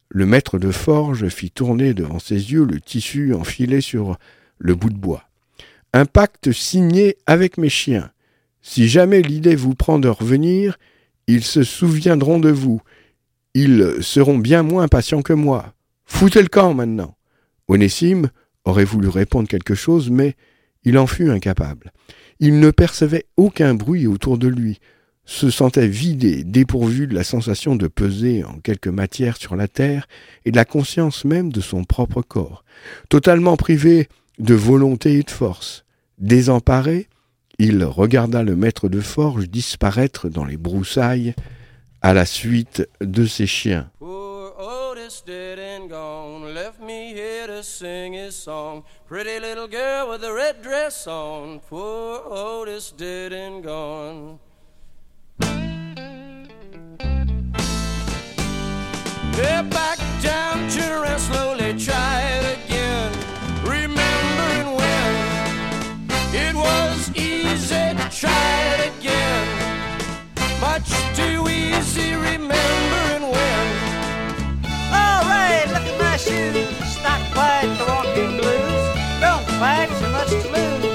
Le 0.08 0.26
maître 0.26 0.58
de 0.58 0.70
forge 0.70 1.28
fit 1.28 1.50
tourner 1.50 1.92
devant 1.94 2.18
ses 2.18 2.52
yeux 2.52 2.64
le 2.64 2.80
tissu 2.80 3.34
enfilé 3.34 3.80
sur 3.80 4.16
le 4.58 4.74
bout 4.74 4.90
de 4.90 4.96
bois. 4.96 5.24
Un 5.92 6.06
pacte 6.06 6.52
signé 6.52 7.16
avec 7.26 7.58
mes 7.58 7.68
chiens. 7.68 8.10
Si 8.68 8.88
jamais 8.88 9.22
l'idée 9.22 9.54
vous 9.54 9.76
prend 9.76 10.00
de 10.00 10.08
revenir, 10.08 10.76
ils 11.28 11.44
se 11.44 11.62
souviendront 11.62 12.40
de 12.40 12.50
vous. 12.50 12.82
Ils 13.54 13.94
seront 14.00 14.38
bien 14.38 14.64
moins 14.64 14.88
patients 14.88 15.22
que 15.22 15.32
moi. 15.32 15.72
Foutez 16.04 16.42
le 16.42 16.48
camp 16.48 16.74
maintenant. 16.74 17.16
Onésime 17.68 18.28
aurait 18.64 18.84
voulu 18.84 19.08
répondre 19.08 19.48
quelque 19.48 19.76
chose, 19.76 20.10
mais 20.10 20.34
il 20.82 20.98
en 20.98 21.06
fut 21.06 21.30
incapable. 21.30 21.92
Il 22.40 22.58
ne 22.58 22.72
percevait 22.72 23.26
aucun 23.36 23.74
bruit 23.74 24.08
autour 24.08 24.36
de 24.36 24.48
lui, 24.48 24.80
se 25.24 25.48
sentait 25.48 25.88
vidé, 25.88 26.42
dépourvu 26.42 27.06
de 27.06 27.14
la 27.14 27.24
sensation 27.24 27.76
de 27.76 27.86
peser 27.86 28.42
en 28.42 28.58
quelque 28.58 28.90
matière 28.90 29.36
sur 29.36 29.54
la 29.54 29.68
terre 29.68 30.08
et 30.44 30.50
de 30.50 30.56
la 30.56 30.64
conscience 30.64 31.24
même 31.24 31.52
de 31.52 31.60
son 31.60 31.84
propre 31.84 32.20
corps, 32.20 32.64
totalement 33.08 33.56
privé 33.56 34.08
de 34.40 34.54
volonté 34.54 35.14
et 35.14 35.22
de 35.22 35.30
force. 35.30 35.84
Désemparé, 36.18 37.08
il 37.58 37.84
regarda 37.84 38.42
le 38.42 38.56
maître 38.56 38.88
de 38.88 39.00
forge 39.00 39.48
disparaître 39.48 40.28
dans 40.28 40.44
les 40.44 40.56
broussailles 40.56 41.34
à 42.02 42.14
la 42.14 42.26
suite 42.26 42.88
de 43.00 43.26
ses 43.26 43.46
chiens. 43.46 43.90
Dead 45.24 45.58
and 45.58 45.88
gone, 45.88 46.54
left 46.54 46.80
me 46.80 47.12
here 47.12 47.46
to 47.48 47.62
sing 47.62 48.12
his 48.12 48.36
song. 48.36 48.84
Pretty 49.08 49.40
little 49.40 49.66
girl 49.66 50.10
with 50.10 50.22
a 50.22 50.32
red 50.32 50.62
dress 50.62 51.06
on. 51.08 51.58
Poor 51.68 52.22
Otis 52.24 52.92
dead 52.92 53.32
and 53.32 53.64
gone. 53.64 54.38
Yeah, 59.36 59.62
back 59.62 59.98
down 60.22 60.68
to 60.70 61.00
rest, 61.02 61.26
slowly 61.26 61.74
try 61.78 62.22
it 62.22 62.58
again. 62.58 63.12
Remembering 63.64 64.76
when 64.76 66.08
it 66.34 66.54
was 66.54 67.10
try 68.20 68.32
it 68.72 68.96
again. 68.96 69.46
Much 70.58 70.88
too 71.14 71.46
easy 71.48 72.14
remembering 72.14 73.24
when. 73.34 73.66
All 74.90 75.22
right, 75.28 75.66
look 75.68 75.84
at 75.84 76.00
my 76.00 76.16
shoes. 76.16 76.66
Quite 77.32 77.68
the 77.78 77.84
walking 77.84 78.38
blues. 78.38 78.84
Don't 79.20 79.44
fight 79.60 79.90
so 80.00 80.08
much 80.10 80.30
to 80.30 80.48
lose. 80.50 80.85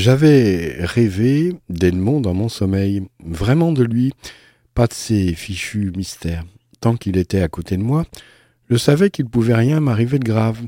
J'avais 0.00 0.78
rêvé 0.80 1.52
d'Edmond 1.68 2.22
dans 2.22 2.32
mon 2.32 2.48
sommeil, 2.48 3.02
vraiment 3.22 3.70
de 3.70 3.84
lui, 3.84 4.14
pas 4.72 4.86
de 4.86 4.94
ses 4.94 5.34
fichus 5.34 5.92
mystères. 5.94 6.46
Tant 6.80 6.96
qu'il 6.96 7.18
était 7.18 7.42
à 7.42 7.48
côté 7.48 7.76
de 7.76 7.82
moi, 7.82 8.06
je 8.70 8.78
savais 8.78 9.10
qu'il 9.10 9.26
ne 9.26 9.30
pouvait 9.30 9.54
rien 9.54 9.78
m'arriver 9.78 10.18
de 10.18 10.24
grave, 10.24 10.58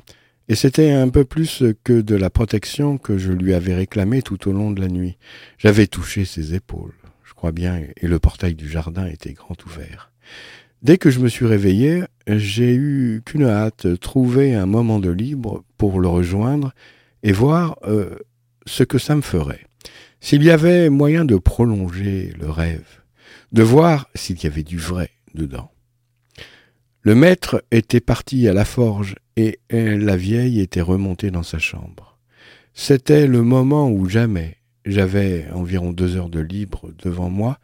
et 0.50 0.54
c'était 0.54 0.90
un 0.90 1.08
peu 1.08 1.24
plus 1.24 1.64
que 1.82 2.02
de 2.02 2.14
la 2.14 2.28
protection 2.28 2.98
que 2.98 3.16
je 3.16 3.32
lui 3.32 3.54
avais 3.54 3.72
réclamée 3.72 4.20
tout 4.20 4.50
au 4.50 4.52
long 4.52 4.70
de 4.70 4.82
la 4.82 4.88
nuit. 4.88 5.16
J'avais 5.56 5.86
touché 5.86 6.26
ses 6.26 6.52
épaules, 6.52 6.92
je 7.24 7.32
crois 7.32 7.52
bien, 7.52 7.80
et 7.96 8.06
le 8.06 8.18
portail 8.18 8.54
du 8.54 8.68
jardin 8.68 9.06
était 9.06 9.32
grand 9.32 9.56
ouvert. 9.64 10.12
Dès 10.82 10.98
que 10.98 11.08
je 11.08 11.20
me 11.20 11.28
suis 11.28 11.46
réveillé, 11.46 12.02
j'ai 12.26 12.74
eu 12.74 13.22
qu'une 13.24 13.46
hâte, 13.46 13.98
trouver 13.98 14.54
un 14.54 14.66
moment 14.66 14.98
de 14.98 15.10
libre 15.10 15.64
pour 15.78 16.00
le 16.00 16.08
rejoindre 16.08 16.74
et 17.22 17.32
voir 17.32 17.78
euh, 17.86 18.10
ce 18.66 18.82
que 18.82 18.98
ça 18.98 19.14
me 19.16 19.22
ferait. 19.22 19.66
S'il 20.20 20.42
y 20.42 20.50
avait 20.50 20.88
moyen 20.88 21.24
de 21.24 21.36
prolonger 21.36 22.32
le 22.38 22.48
rêve, 22.50 23.02
de 23.52 23.62
voir 23.62 24.08
s'il 24.14 24.42
y 24.42 24.46
avait 24.46 24.62
du 24.62 24.78
vrai 24.78 25.10
dedans. 25.34 25.70
Le 27.02 27.14
maître 27.14 27.64
était 27.72 28.00
parti 28.00 28.46
à 28.46 28.52
la 28.52 28.64
forge 28.64 29.16
et 29.36 29.58
la 29.70 30.16
vieille 30.16 30.60
était 30.60 30.80
remontée 30.80 31.30
dans 31.30 31.42
sa 31.42 31.58
chambre. 31.58 32.18
C'était 32.74 33.26
le 33.26 33.42
moment 33.42 33.90
où 33.90 34.08
jamais, 34.08 34.58
j'avais 34.86 35.48
environ 35.52 35.92
deux 35.92 36.16
heures 36.16 36.30
de 36.30 36.40
libre 36.40 36.90
devant 37.02 37.28
moi, 37.28 37.58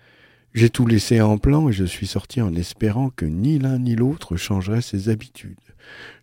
j'ai 0.54 0.70
tout 0.70 0.86
laissé 0.86 1.20
en 1.20 1.38
plan 1.38 1.68
et 1.68 1.72
je 1.72 1.84
suis 1.84 2.06
sorti 2.06 2.40
en 2.40 2.54
espérant 2.54 3.10
que 3.10 3.24
ni 3.24 3.58
l'un 3.58 3.78
ni 3.78 3.94
l'autre 3.94 4.36
changerait 4.36 4.82
ses 4.82 5.08
habitudes. 5.08 5.56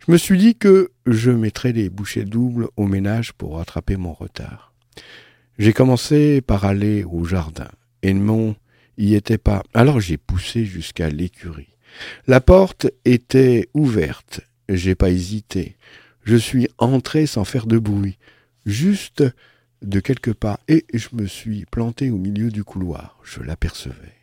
Je 0.05 0.11
me 0.11 0.17
suis 0.17 0.37
dit 0.37 0.55
que 0.55 0.91
je 1.05 1.31
mettrais 1.31 1.73
des 1.73 1.89
bouchées 1.89 2.25
doubles 2.25 2.67
au 2.77 2.87
ménage 2.87 3.33
pour 3.33 3.57
rattraper 3.57 3.97
mon 3.97 4.13
retard. 4.13 4.73
J'ai 5.57 5.73
commencé 5.73 6.41
par 6.41 6.65
aller 6.65 7.03
au 7.03 7.25
jardin. 7.25 7.69
Edmond 8.01 8.55
y 8.97 9.15
était 9.15 9.37
pas. 9.37 9.63
Alors 9.73 9.99
j'ai 9.99 10.17
poussé 10.17 10.65
jusqu'à 10.65 11.09
l'écurie. 11.09 11.75
La 12.27 12.41
porte 12.41 12.87
était 13.05 13.69
ouverte. 13.73 14.41
J'ai 14.67 14.95
pas 14.95 15.09
hésité. 15.09 15.77
Je 16.23 16.35
suis 16.35 16.67
entré 16.77 17.27
sans 17.27 17.45
faire 17.45 17.67
de 17.67 17.77
bruit, 17.77 18.17
juste 18.65 19.23
de 19.81 19.99
quelques 19.99 20.33
pas, 20.33 20.59
et 20.67 20.85
je 20.93 21.09
me 21.13 21.27
suis 21.27 21.65
planté 21.65 22.09
au 22.09 22.17
milieu 22.17 22.49
du 22.49 22.63
couloir. 22.63 23.19
Je 23.23 23.41
l'apercevais. 23.41 24.14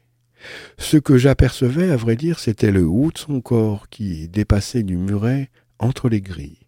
Ce 0.78 0.96
que 0.96 1.16
j'apercevais, 1.16 1.90
à 1.90 1.96
vrai 1.96 2.16
dire, 2.16 2.38
c'était 2.38 2.72
le 2.72 2.86
haut 2.86 3.10
de 3.12 3.18
son 3.18 3.40
corps 3.40 3.88
qui 3.88 4.28
dépassait 4.28 4.82
du 4.82 4.96
muret 4.96 5.50
entre 5.78 6.08
les 6.08 6.20
grilles. 6.20 6.58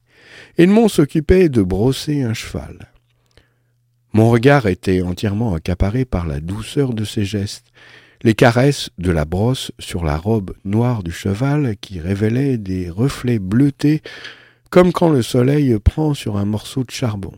Edmond 0.59 0.89
s'occupait 0.89 1.49
de 1.49 1.63
brosser 1.63 2.23
un 2.23 2.35
cheval. 2.35 2.91
Mon 4.13 4.31
regard 4.31 4.67
était 4.67 5.03
entièrement 5.03 5.55
accaparé 5.55 6.05
par 6.05 6.27
la 6.27 6.41
douceur 6.41 6.95
de 6.95 7.05
ses 7.05 7.25
gestes, 7.25 7.67
les 8.23 8.35
caresses 8.35 8.91
de 8.99 9.11
la 9.11 9.25
brosse 9.25 9.73
sur 9.79 10.05
la 10.05 10.17
robe 10.17 10.55
noire 10.65 11.03
du 11.03 11.13
cheval 11.13 11.77
qui 11.81 12.01
révélaient 12.01 12.57
des 12.57 12.89
reflets 12.89 13.39
bleutés 13.39 14.03
comme 14.71 14.93
quand 14.93 15.11
le 15.11 15.23
soleil 15.23 15.77
prend 15.79 16.15
sur 16.15 16.37
un 16.37 16.45
morceau 16.45 16.85
de 16.85 16.91
charbon. 16.91 17.35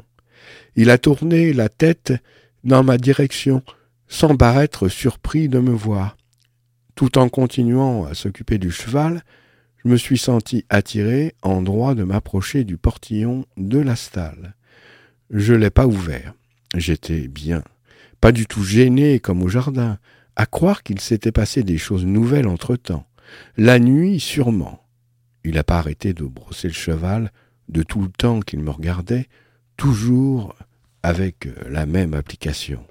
Il 0.76 0.90
a 0.90 0.98
tourné 0.98 1.52
la 1.52 1.68
tête 1.68 2.12
dans 2.64 2.82
ma 2.82 2.98
direction 2.98 3.62
sans 4.08 4.36
paraître 4.36 4.88
surpris 4.88 5.48
de 5.48 5.58
me 5.58 5.72
voir. 5.72 6.15
Tout 6.96 7.18
en 7.18 7.28
continuant 7.28 8.06
à 8.06 8.14
s'occuper 8.14 8.56
du 8.56 8.70
cheval, 8.70 9.22
je 9.84 9.90
me 9.90 9.98
suis 9.98 10.16
senti 10.16 10.64
attiré 10.70 11.34
en 11.42 11.60
droit 11.60 11.94
de 11.94 12.04
m'approcher 12.04 12.64
du 12.64 12.78
portillon 12.78 13.44
de 13.58 13.78
la 13.78 13.96
stalle. 13.96 14.54
Je 15.28 15.52
l'ai 15.52 15.68
pas 15.68 15.86
ouvert. 15.86 16.32
J'étais 16.74 17.28
bien, 17.28 17.62
pas 18.22 18.32
du 18.32 18.46
tout 18.46 18.64
gêné 18.64 19.20
comme 19.20 19.42
au 19.42 19.48
jardin, 19.48 19.98
à 20.36 20.46
croire 20.46 20.82
qu'il 20.82 20.98
s'était 20.98 21.32
passé 21.32 21.62
des 21.62 21.76
choses 21.76 22.06
nouvelles 22.06 22.48
entre-temps. 22.48 23.06
La 23.58 23.78
nuit, 23.78 24.18
sûrement. 24.18 24.82
Il 25.44 25.56
n'a 25.56 25.64
pas 25.64 25.78
arrêté 25.78 26.14
de 26.14 26.24
brosser 26.24 26.68
le 26.68 26.74
cheval 26.74 27.30
de 27.68 27.82
tout 27.82 28.00
le 28.00 28.08
temps 28.08 28.40
qu'il 28.40 28.60
me 28.60 28.70
regardait, 28.70 29.28
toujours 29.76 30.56
avec 31.02 31.46
la 31.68 31.84
même 31.84 32.14
application. 32.14 32.86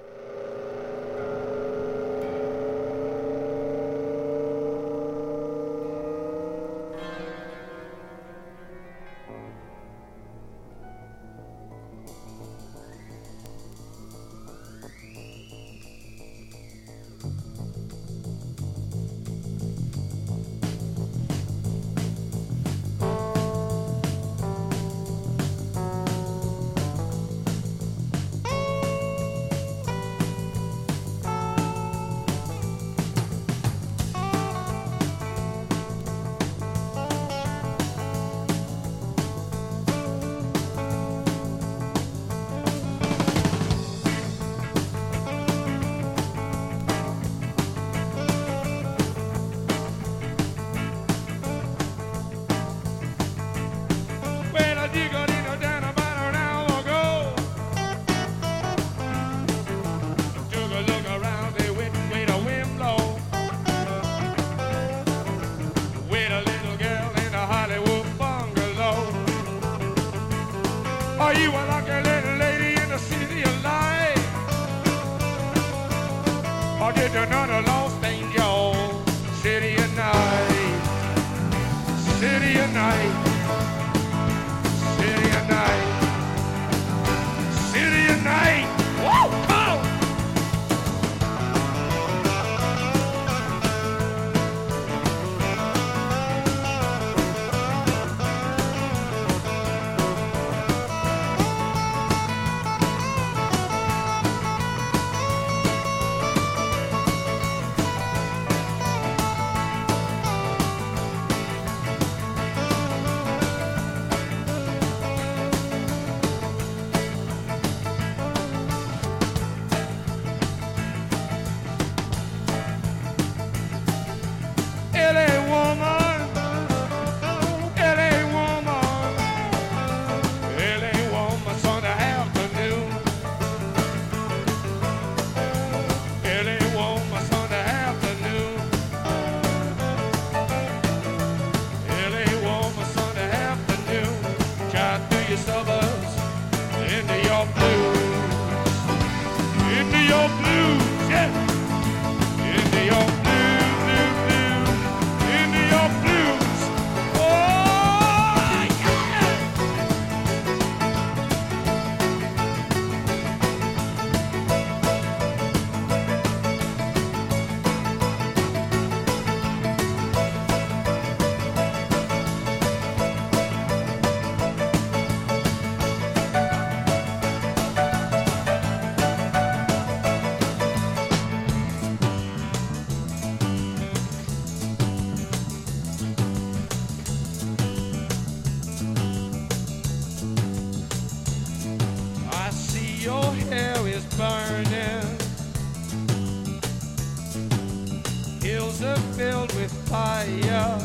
failure 200.45 200.77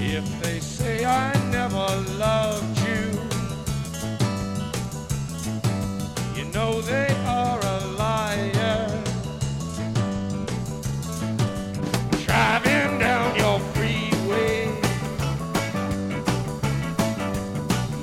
if 0.00 0.42
they 0.42 0.60
say 0.60 1.04
I 1.04 1.32
never 1.50 1.86
loved 2.18 2.78
you. 2.86 3.04
You 6.36 6.44
know 6.52 6.80
they 6.80 7.14
are 7.26 7.60
a 7.62 7.78
liar. 7.98 9.02
Driving 12.24 12.98
down 12.98 13.36
your 13.36 13.58
freeway, 13.72 14.68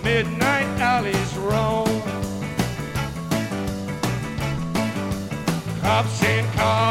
midnight 0.04 0.80
alleys 0.80 1.38
roam. 1.38 2.02
Cops 5.82 6.24
and 6.24 6.48
cars. 6.54 6.91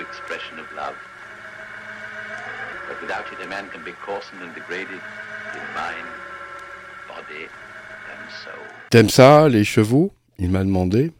expression 0.00 0.58
of 0.58 0.66
love. 0.74 0.96
But 2.88 3.00
without 3.02 3.26
man 3.48 3.68
can 3.72 3.82
be 3.84 3.92
coarsened 4.04 4.42
and 4.42 4.54
degraded 4.54 5.00
in 5.54 5.66
mind, 5.74 6.08
body, 7.08 7.44
and 7.44 8.30
soul. 8.44 8.66
T'aimes 8.90 9.10
ça, 9.10 9.48
les 9.48 9.64
chevaux? 9.64 10.12
Il 10.38 10.50
m'a 10.50 10.64
demandé. 10.64 11.12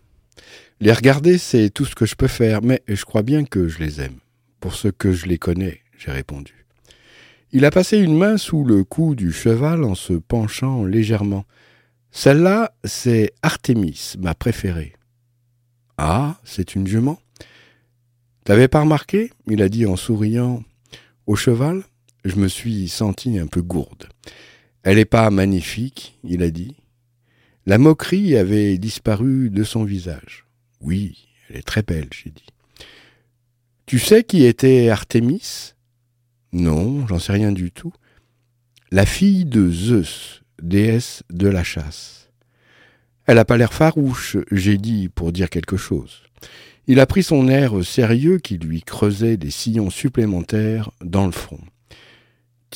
Les 0.81 0.93
regarder, 0.93 1.39
c'est 1.39 1.71
tout 1.71 1.87
ce 1.87 1.95
que 1.95 2.07
je 2.07 2.15
peux 2.15 2.29
faire, 2.29 2.63
mais 2.63 2.83
je 2.87 3.05
crois 3.05 3.23
bien 3.23 3.45
que 3.45 3.67
je 3.69 3.79
les 3.79 4.01
aime. 4.01 4.19
Pour 4.61 4.75
ce 4.75 4.89
que 4.89 5.13
je 5.13 5.27
les 5.27 5.39
connais, 5.39 5.81
j'ai 5.97 6.11
répondu. 6.11 6.67
Il 7.53 7.65
a 7.65 7.71
passé 7.71 7.99
une 7.99 8.17
main 8.17 8.37
sous 8.37 8.65
le 8.65 8.85
cou 8.85 9.15
du 9.15 9.33
cheval 9.33 9.85
en 9.85 9.95
se 9.95 10.13
penchant 10.13 10.85
légèrement. 10.85 11.45
Celle-là, 12.11 12.75
c'est 12.85 13.33
Artémis, 13.43 14.15
ma 14.19 14.35
préférée. 14.35 14.93
Ah, 15.97 16.37
c'est 16.45 16.75
une 16.75 16.87
jument? 16.87 17.19
T'avais 18.47 18.69
pas 18.69 18.83
remarqué 18.83 19.33
Il 19.49 19.61
a 19.61 19.69
dit 19.69 19.87
en 19.87 19.97
souriant. 19.97 20.63
Au 21.27 21.35
cheval 21.35 21.83
Je 22.25 22.37
me 22.37 22.47
suis 22.47 22.89
senti 22.89 23.41
un 23.41 23.49
peu 23.49 23.61
gourde. 23.61 24.09
Elle 24.85 24.99
n'est 24.99 25.05
pas 25.05 25.29
magnifique, 25.31 26.17
il 26.23 26.45
a 26.45 26.51
dit. 26.51 26.77
La 27.67 27.77
moquerie 27.77 28.37
avait 28.37 28.79
disparu 28.79 29.51
de 29.51 29.65
son 29.65 29.83
visage. 29.83 30.47
Oui, 30.81 31.27
elle 31.49 31.57
est 31.57 31.67
très 31.67 31.83
belle, 31.83 32.09
j'ai 32.13 32.31
dit. 32.31 32.47
Tu 33.85 33.99
sais 33.99 34.23
qui 34.23 34.45
était 34.45 34.91
Artémis 34.91 35.75
Non, 36.53 37.05
j'en 37.09 37.19
sais 37.19 37.33
rien 37.33 37.51
du 37.51 37.73
tout. 37.73 37.93
La 38.93 39.07
fille 39.07 39.45
de 39.45 39.69
Zeus, 39.73 40.43
déesse 40.63 41.25
de 41.31 41.49
la 41.49 41.65
chasse. 41.65 42.31
Elle 43.25 43.39
n'a 43.39 43.45
pas 43.45 43.57
l'air 43.57 43.75
farouche, 43.75 44.37
j'ai 44.53 44.79
dit 44.79 45.09
pour 45.09 45.33
dire 45.33 45.51
quelque 45.51 45.77
chose. 45.77 46.23
Il 46.87 47.01
a 47.01 47.07
pris 47.07 47.23
son 47.23 47.49
air 47.49 47.85
sérieux 47.85 48.39
qui 48.39 48.59
lui 48.59 48.83
creusait 48.83 49.37
des 49.37 49.51
sillons 49.51 49.91
supplémentaires 49.91 50.91
dans 51.01 51.27
le 51.27 51.33
front. 51.33 51.61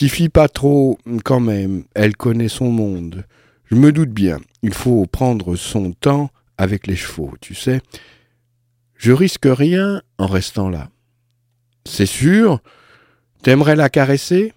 Fie 0.08 0.28
pas 0.28 0.48
trop, 0.48 0.98
quand 1.24 1.40
même, 1.40 1.84
elle 1.94 2.16
connaît 2.16 2.48
son 2.48 2.70
monde. 2.70 3.24
Je 3.66 3.74
me 3.74 3.92
doute 3.92 4.10
bien, 4.10 4.38
il 4.62 4.72
faut 4.72 5.04
prendre 5.06 5.56
son 5.56 5.92
temps 5.92 6.30
avec 6.56 6.86
les 6.86 6.96
chevaux, 6.96 7.34
tu 7.40 7.54
sais. 7.54 7.80
Je 8.96 9.12
risque 9.12 9.46
rien 9.46 10.02
en 10.18 10.26
restant 10.26 10.70
là. 10.70 10.90
C'est 11.86 12.06
sûr? 12.06 12.60
T'aimerais 13.42 13.76
la 13.76 13.90
caresser? 13.90 14.52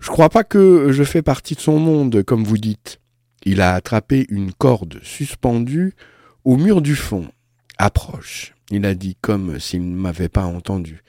Je 0.00 0.08
crois 0.08 0.28
pas 0.30 0.44
que 0.44 0.90
je 0.92 1.04
fais 1.04 1.22
partie 1.22 1.54
de 1.54 1.60
son 1.60 1.78
monde, 1.78 2.22
comme 2.22 2.44
vous 2.44 2.58
dites. 2.58 3.00
Il 3.44 3.60
a 3.60 3.74
attrapé 3.74 4.26
une 4.28 4.52
corde 4.52 5.00
suspendue 5.02 5.94
au 6.44 6.56
mur 6.56 6.82
du 6.82 6.96
fond. 6.96 7.28
Approche, 7.84 8.54
il 8.70 8.86
a 8.86 8.94
dit 8.94 9.16
comme 9.20 9.58
s'il 9.58 9.90
ne 9.90 9.96
m'avait 9.96 10.28
pas 10.28 10.44
entendu. 10.44 11.02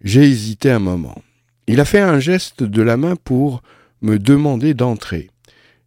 J'ai 0.00 0.22
hésité 0.22 0.70
un 0.70 0.78
moment. 0.78 1.20
Il 1.66 1.80
a 1.80 1.84
fait 1.84 1.98
un 1.98 2.20
geste 2.20 2.62
de 2.62 2.82
la 2.82 2.96
main 2.96 3.16
pour 3.16 3.64
me 4.00 4.20
demander 4.20 4.74
d'entrer. 4.74 5.28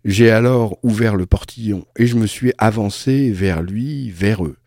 J'ai 0.04 0.32
alors 0.32 0.78
ouvert 0.84 1.16
le 1.16 1.26
portillon 1.26 1.86
et 1.98 2.08
je 2.08 2.18
me 2.18 2.28
suis 2.28 2.52
avancé 2.58 3.32
vers 3.32 3.62
lui, 3.62 4.12
vers 4.12 4.44
eux. 4.44 4.58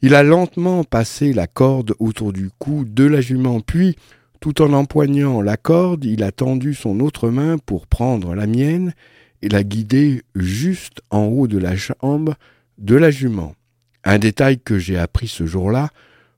Il 0.00 0.16
a 0.16 0.24
lentement 0.24 0.82
passé 0.82 1.32
la 1.32 1.46
corde 1.46 1.94
autour 2.00 2.32
du 2.32 2.50
cou 2.58 2.84
de 2.84 3.04
la 3.04 3.20
jument, 3.20 3.60
puis, 3.60 3.94
tout 4.40 4.62
en 4.62 4.72
empoignant 4.72 5.42
la 5.42 5.56
corde, 5.56 6.04
il 6.04 6.24
a 6.24 6.32
tendu 6.32 6.74
son 6.74 6.98
autre 6.98 7.30
main 7.30 7.56
pour 7.56 7.86
prendre 7.86 8.34
la 8.34 8.48
mienne 8.48 8.94
et 9.42 9.48
la 9.48 9.62
guider 9.62 10.22
juste 10.34 11.02
en 11.10 11.26
haut 11.26 11.46
de 11.46 11.58
la 11.58 11.76
jambe 11.76 12.34
de 12.78 12.96
la 12.96 13.12
jument. 13.12 13.54
Un 14.04 14.18
détail 14.18 14.58
que 14.58 14.78
j'ai 14.78 14.98
appris 14.98 15.28
ce 15.28 15.46
jour-là, 15.46 15.90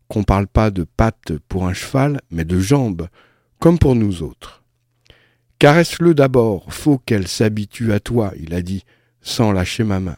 qu'on 0.09 0.23
parle 0.23 0.47
pas 0.47 0.71
de 0.71 0.85
pattes 0.85 1.33
pour 1.49 1.67
un 1.67 1.73
cheval, 1.73 2.21
mais 2.31 2.45
de 2.45 2.59
jambes, 2.59 3.09
comme 3.59 3.79
pour 3.79 3.95
nous 3.95 4.23
autres. 4.23 4.63
Caresse-le 5.59 6.15
d'abord, 6.15 6.73
faut 6.73 6.99
qu'elle 6.99 7.27
s'habitue 7.27 7.93
à 7.93 8.01
toi, 8.01 8.33
il 8.39 8.55
a 8.55 8.61
dit, 8.61 8.85
sans 9.23 9.53
lâcher 9.53 9.85
ma 9.85 10.01
main. 10.01 10.17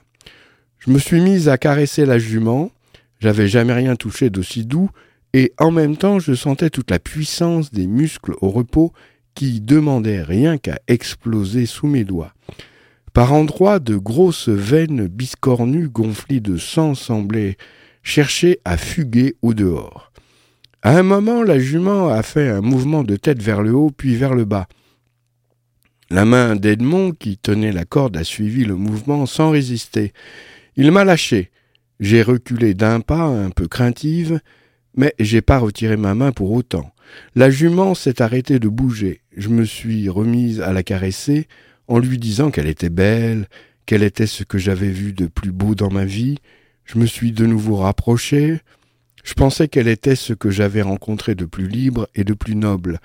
Je 0.78 0.90
me 0.90 0.98
suis 0.98 1.20
mise 1.20 1.48
à 1.48 1.58
caresser 1.58 2.04
la 2.04 2.18
jument, 2.18 2.70
j'avais 3.20 3.48
jamais 3.48 3.72
rien 3.72 3.96
touché 3.96 4.30
d'aussi 4.30 4.64
doux, 4.64 4.90
et 5.32 5.52
en 5.58 5.70
même 5.70 5.96
temps 5.96 6.18
je 6.18 6.34
sentais 6.34 6.70
toute 6.70 6.90
la 6.90 6.98
puissance 6.98 7.70
des 7.70 7.86
muscles 7.86 8.34
au 8.40 8.50
repos 8.50 8.92
qui 9.34 9.60
demandaient 9.60 10.22
rien 10.22 10.58
qu'à 10.58 10.80
exploser 10.88 11.66
sous 11.66 11.86
mes 11.86 12.04
doigts. 12.04 12.32
Par 13.16 13.32
endroits, 13.32 13.78
de 13.78 13.96
grosses 13.96 14.50
veines 14.50 15.06
biscornues 15.06 15.88
gonflées 15.88 16.40
de 16.40 16.58
sang 16.58 16.94
semblaient 16.94 17.56
chercher 18.02 18.60
à 18.66 18.76
fuguer 18.76 19.36
au 19.40 19.54
dehors. 19.54 20.12
À 20.82 20.98
un 20.98 21.02
moment, 21.02 21.42
la 21.42 21.58
jument 21.58 22.10
a 22.10 22.22
fait 22.22 22.50
un 22.50 22.60
mouvement 22.60 23.04
de 23.04 23.16
tête 23.16 23.42
vers 23.42 23.62
le 23.62 23.72
haut 23.72 23.90
puis 23.90 24.16
vers 24.16 24.34
le 24.34 24.44
bas. 24.44 24.68
La 26.10 26.26
main 26.26 26.56
d'Edmond, 26.56 27.12
qui 27.12 27.38
tenait 27.38 27.72
la 27.72 27.86
corde, 27.86 28.18
a 28.18 28.22
suivi 28.22 28.66
le 28.66 28.74
mouvement 28.74 29.24
sans 29.24 29.48
résister. 29.48 30.12
Il 30.76 30.92
m'a 30.92 31.04
lâché. 31.04 31.50
J'ai 32.00 32.20
reculé 32.20 32.74
d'un 32.74 33.00
pas, 33.00 33.22
un 33.22 33.48
peu 33.48 33.66
craintive, 33.66 34.40
mais 34.94 35.14
j'ai 35.18 35.40
pas 35.40 35.56
retiré 35.56 35.96
ma 35.96 36.14
main 36.14 36.32
pour 36.32 36.52
autant. 36.52 36.92
La 37.34 37.48
jument 37.48 37.94
s'est 37.94 38.20
arrêtée 38.20 38.58
de 38.58 38.68
bouger. 38.68 39.22
Je 39.34 39.48
me 39.48 39.64
suis 39.64 40.10
remise 40.10 40.60
à 40.60 40.74
la 40.74 40.82
caresser 40.82 41.48
en 41.88 41.98
lui 41.98 42.18
disant 42.18 42.50
qu'elle 42.50 42.66
était 42.66 42.90
belle, 42.90 43.48
qu'elle 43.86 44.02
était 44.02 44.26
ce 44.26 44.44
que 44.44 44.58
j'avais 44.58 44.90
vu 44.90 45.12
de 45.12 45.26
plus 45.26 45.52
beau 45.52 45.74
dans 45.74 45.90
ma 45.90 46.04
vie. 46.04 46.38
Je 46.84 46.98
me 46.98 47.06
suis 47.06 47.32
de 47.32 47.46
nouveau 47.46 47.76
rapproché. 47.76 48.60
Je 49.24 49.34
pensais 49.34 49.68
qu'elle 49.68 49.88
était 49.88 50.16
ce 50.16 50.32
que 50.32 50.50
j'avais 50.50 50.82
rencontré 50.82 51.34
de 51.34 51.44
plus 51.44 51.68
libre 51.68 52.08
et 52.14 52.24
de 52.24 52.34
plus 52.34 52.54
noble. 52.54 53.00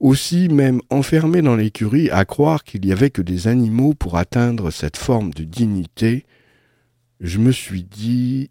Aussi, 0.00 0.48
même 0.48 0.80
enfermé 0.90 1.42
dans 1.42 1.56
l'écurie, 1.56 2.08
à 2.10 2.24
croire 2.24 2.62
qu'il 2.62 2.82
n'y 2.82 2.92
avait 2.92 3.10
que 3.10 3.22
des 3.22 3.48
animaux 3.48 3.94
pour 3.94 4.16
atteindre 4.16 4.70
cette 4.70 4.96
forme 4.96 5.32
de 5.34 5.44
dignité, 5.44 6.24
je 7.20 7.38
me 7.38 7.50
suis 7.50 7.82
dit. 7.82 8.48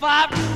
flap. 0.00 0.49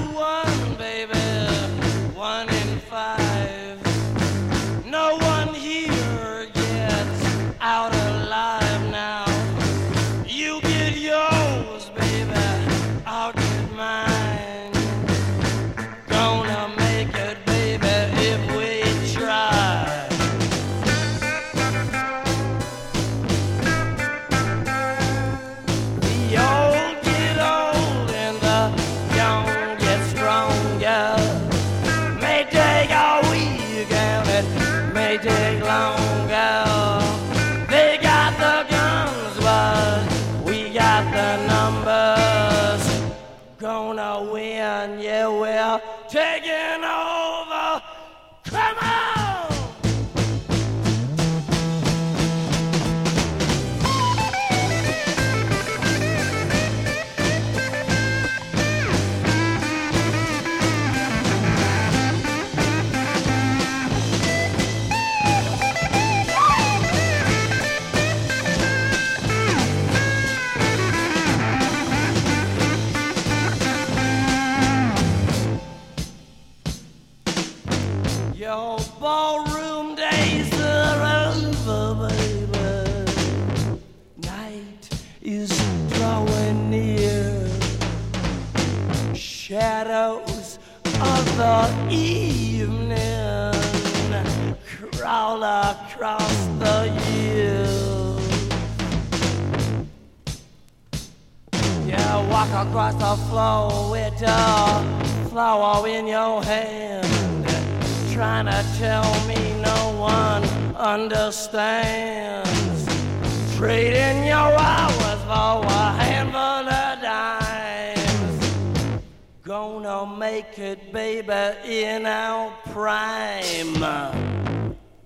Gonna 119.45 120.07
make 120.07 120.59
it, 120.59 120.91
baby, 120.91 121.55
in 121.65 122.07
our 122.07 122.51
prime. 122.73 123.75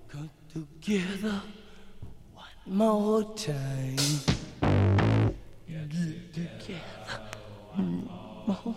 Come 0.07 0.31
together 0.53 1.43
one 2.35 2.47
more 2.67 3.35
time. 3.35 3.97
Get 5.67 5.91
together 5.91 6.81
one 7.75 8.09
more 8.47 8.75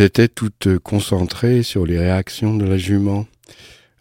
J'étais 0.00 0.28
toute 0.28 0.78
concentrée 0.78 1.62
sur 1.62 1.84
les 1.84 1.98
réactions 1.98 2.56
de 2.56 2.64
la 2.64 2.78
jument. 2.78 3.26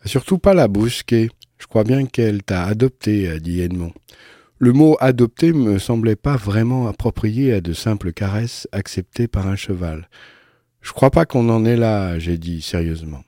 Surtout 0.06 0.38
pas 0.38 0.54
la 0.54 0.70
brusquer. 0.70 1.30
Je 1.58 1.68
crois 1.68 1.84
bien 1.84 2.06
qu'elle 2.06 2.42
t'a 2.42 2.64
adopté, 2.64 3.28
a 3.28 3.38
dit 3.38 3.60
Edmond. 3.60 3.92
Le 4.60 4.72
mot 4.72 4.96
adopter 5.02 5.52
me 5.52 5.78
semblait 5.78 6.16
pas 6.16 6.38
vraiment 6.38 6.88
approprié 6.88 7.52
à 7.52 7.60
de 7.60 7.74
simples 7.74 8.14
caresses 8.14 8.66
acceptées 8.72 9.28
par 9.28 9.48
un 9.48 9.58
cheval. 9.58 10.08
Je 10.80 10.94
crois 10.94 11.12
pas 11.12 11.26
qu'on 11.26 11.50
en 11.50 11.66
est 11.66 11.76
là, 11.76 12.18
j'ai 12.18 12.38
dit 12.38 12.62
sérieusement. 12.62 13.26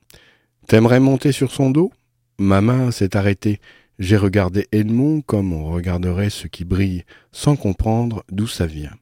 T'aimerais 0.65 1.01
monter 1.01 1.34
sur 1.34 1.51
son 1.51 1.72
dos? 1.72 1.91
Ma 2.39 2.61
main 2.61 2.91
s'est 2.91 3.17
arrêtée. 3.17 3.59
J'ai 3.99 4.15
regardé 4.15 4.69
Edmond 4.72 5.19
comme 5.19 5.51
on 5.51 5.65
regarderait 5.74 6.30
ce 6.30 6.47
qui 6.47 6.63
brille, 6.63 7.03
sans 7.34 7.57
comprendre 7.57 8.24
d'où 8.32 8.47
ça 8.47 8.65
vient. 8.65 8.95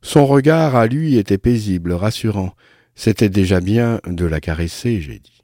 Son 0.00 0.24
regard 0.24 0.74
à 0.74 0.86
lui 0.86 1.18
était 1.18 1.36
paisible, 1.36 1.92
rassurant. 1.92 2.54
C'était 3.02 3.30
déjà 3.30 3.62
bien 3.62 3.98
de 4.06 4.26
la 4.26 4.42
caresser, 4.42 5.00
j'ai 5.00 5.20
dit. 5.20 5.42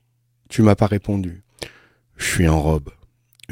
Tu 0.50 0.60
m'as 0.60 0.74
pas 0.74 0.86
répondu. 0.86 1.42
Je 2.18 2.26
suis 2.26 2.48
en 2.48 2.60
robe. 2.60 2.90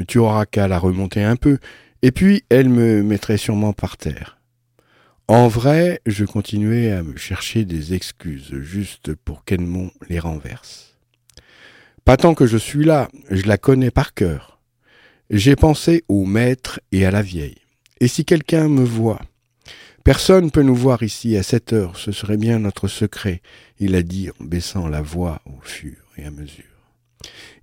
Tu 0.07 0.19
auras 0.19 0.45
qu'à 0.45 0.67
la 0.67 0.77
remonter 0.77 1.23
un 1.23 1.35
peu, 1.35 1.57
et 2.03 2.11
puis 2.11 2.43
elle 2.49 2.69
me 2.69 3.01
mettrait 3.01 3.39
sûrement 3.39 3.73
par 3.73 3.97
terre. 3.97 4.39
En 5.27 5.47
vrai, 5.47 6.01
je 6.05 6.23
continuais 6.23 6.91
à 6.91 7.01
me 7.01 7.17
chercher 7.17 7.65
des 7.65 7.95
excuses 7.95 8.53
juste 8.59 9.15
pour 9.15 9.43
qu'Edmond 9.43 9.89
les 10.07 10.19
renverse. 10.19 10.99
Pas 12.03 12.15
tant 12.15 12.35
que 12.35 12.45
je 12.45 12.57
suis 12.57 12.85
là, 12.85 13.09
je 13.31 13.47
la 13.47 13.57
connais 13.57 13.89
par 13.89 14.13
cœur. 14.13 14.59
J'ai 15.31 15.55
pensé 15.55 16.03
au 16.09 16.25
maître 16.25 16.79
et 16.91 17.07
à 17.07 17.09
la 17.11 17.23
vieille. 17.23 17.57
Et 17.99 18.07
si 18.07 18.23
quelqu'un 18.23 18.69
me 18.69 18.83
voit 18.83 19.21
Personne 20.05 20.51
peut 20.51 20.61
nous 20.61 20.75
voir 20.75 21.01
ici 21.01 21.35
à 21.35 21.41
cette 21.41 21.73
heure, 21.73 21.97
ce 21.97 22.11
serait 22.11 22.37
bien 22.37 22.59
notre 22.59 22.87
secret, 22.87 23.41
il 23.79 23.95
a 23.95 24.03
dit 24.03 24.29
en 24.29 24.43
baissant 24.45 24.87
la 24.87 25.01
voix 25.01 25.41
au 25.47 25.59
fur 25.63 25.97
et 26.15 26.25
à 26.25 26.29
mesure. 26.29 26.63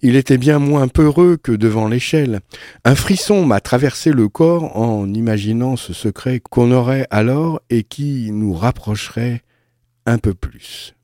Il 0.01 0.17
était 0.17 0.39
bien 0.39 0.59
moins 0.59 0.89
peureux 0.89 1.37
que 1.37 1.53
devant 1.53 1.87
l'échelle. 1.87 2.41
Un 2.85 2.97
frisson 2.97 3.47
m'a 3.47 3.61
traversé 3.61 4.11
le 4.11 4.29
corps 4.29 4.77
en 4.77 5.15
imaginant 5.15 5.77
ce 5.77 5.93
secret 5.93 6.41
qu'on 6.41 6.73
aurait 6.73 7.07
alors 7.11 7.63
et 7.71 7.85
qui 7.85 8.33
nous 8.33 8.55
rapprocherait 8.55 9.43
un 10.05 10.19
peu 10.19 10.35
plus. 10.35 10.97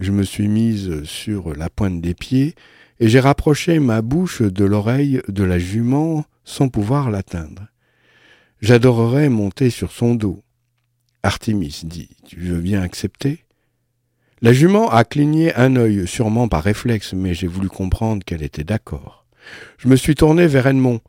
Je 0.00 0.10
me 0.10 0.24
suis 0.24 0.48
mise 0.48 1.04
sur 1.04 1.54
la 1.54 1.70
pointe 1.70 2.00
des 2.00 2.14
pieds 2.14 2.56
et 2.98 3.08
j'ai 3.08 3.20
rapproché 3.20 3.78
ma 3.78 4.02
bouche 4.02 4.42
de 4.42 4.64
l'oreille 4.64 5.22
de 5.28 5.44
la 5.44 5.60
jument 5.60 6.24
sans 6.42 6.68
pouvoir 6.68 7.12
l'atteindre. 7.12 7.68
J'adorerais 8.60 9.28
monter 9.28 9.70
sur 9.70 9.92
son 9.92 10.16
dos. 10.16 10.42
Artémis 11.22 11.82
dit 11.84 12.10
Tu 12.26 12.40
veux 12.40 12.60
bien 12.60 12.82
accepter? 12.82 13.44
La 14.40 14.52
jument 14.52 14.88
a 14.90 15.04
cligné 15.04 15.54
un 15.54 15.74
œil, 15.76 16.06
sûrement 16.06 16.48
par 16.48 16.62
réflexe, 16.62 17.12
mais 17.12 17.34
j'ai 17.34 17.48
voulu 17.48 17.68
comprendre 17.68 18.24
qu'elle 18.24 18.42
était 18.42 18.64
d'accord. 18.64 19.26
Je 19.78 19.88
me 19.88 19.96
suis 19.96 20.14
tourné 20.14 20.46
vers 20.46 20.68
Edmond, 20.68 21.00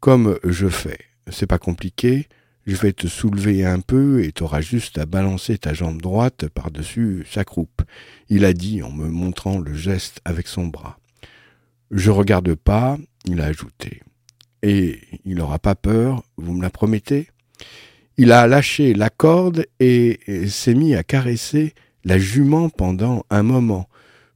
comme 0.00 0.38
je 0.44 0.68
fais. 0.68 0.98
C'est 1.30 1.46
pas 1.46 1.58
compliqué, 1.58 2.28
je 2.68 2.76
vais 2.76 2.92
te 2.92 3.06
soulever 3.06 3.64
un 3.64 3.80
peu 3.80 4.22
et 4.22 4.30
t'auras 4.30 4.60
juste 4.60 4.98
à 4.98 5.06
balancer 5.06 5.56
ta 5.56 5.72
jambe 5.72 6.02
droite 6.02 6.48
par-dessus 6.48 7.26
sa 7.30 7.42
croupe, 7.42 7.82
il 8.28 8.44
a 8.44 8.52
dit 8.52 8.82
en 8.82 8.92
me 8.92 9.08
montrant 9.08 9.58
le 9.58 9.72
geste 9.72 10.20
avec 10.24 10.46
son 10.46 10.66
bras. 10.66 10.98
Je 11.90 12.10
regarde 12.10 12.54
pas, 12.54 12.98
il 13.24 13.40
a 13.40 13.46
ajouté. 13.46 14.02
Et 14.62 15.00
il 15.24 15.36
n'aura 15.36 15.58
pas 15.58 15.74
peur, 15.74 16.22
vous 16.36 16.52
me 16.52 16.62
la 16.62 16.70
promettez? 16.70 17.28
Il 18.20 18.32
a 18.32 18.48
lâché 18.48 18.94
la 18.94 19.10
corde 19.10 19.66
et 19.78 20.18
s'est 20.48 20.74
mis 20.74 20.96
à 20.96 21.04
caresser 21.04 21.72
la 22.04 22.18
jument 22.18 22.68
pendant 22.68 23.24
un 23.30 23.44
moment. 23.44 23.88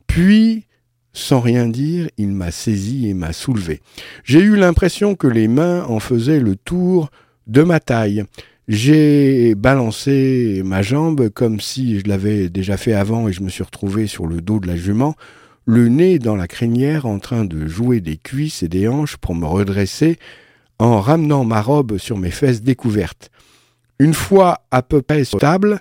Puis, 0.06 0.66
sans 1.12 1.40
rien 1.40 1.66
dire, 1.66 2.08
il 2.16 2.28
m'a 2.28 2.52
saisi 2.52 3.08
et 3.08 3.14
m'a 3.14 3.32
soulevé. 3.32 3.80
J'ai 4.22 4.38
eu 4.38 4.54
l'impression 4.54 5.16
que 5.16 5.26
les 5.26 5.48
mains 5.48 5.82
en 5.86 5.98
faisaient 5.98 6.38
le 6.38 6.54
tour 6.54 7.10
de 7.48 7.64
ma 7.64 7.80
taille. 7.80 8.22
J'ai 8.68 9.56
balancé 9.56 10.62
ma 10.64 10.82
jambe 10.82 11.28
comme 11.30 11.58
si 11.60 11.98
je 11.98 12.06
l'avais 12.06 12.48
déjà 12.50 12.76
fait 12.76 12.92
avant 12.92 13.26
et 13.26 13.32
je 13.32 13.42
me 13.42 13.48
suis 13.48 13.64
retrouvé 13.64 14.06
sur 14.06 14.28
le 14.28 14.40
dos 14.40 14.60
de 14.60 14.68
la 14.68 14.76
jument, 14.76 15.16
le 15.66 15.88
nez 15.88 16.20
dans 16.20 16.36
la 16.36 16.46
crinière 16.46 17.04
en 17.04 17.18
train 17.18 17.44
de 17.44 17.66
jouer 17.66 18.00
des 18.00 18.16
cuisses 18.16 18.62
et 18.62 18.68
des 18.68 18.86
hanches 18.86 19.16
pour 19.16 19.34
me 19.34 19.44
redresser 19.44 20.20
en 20.78 21.00
ramenant 21.00 21.44
ma 21.44 21.60
robe 21.60 21.98
sur 21.98 22.16
mes 22.16 22.30
fesses 22.30 22.62
découvertes. 22.62 23.31
Une 24.02 24.14
fois 24.14 24.64
à 24.72 24.82
peu 24.82 25.00
près 25.00 25.22
stable, 25.22 25.80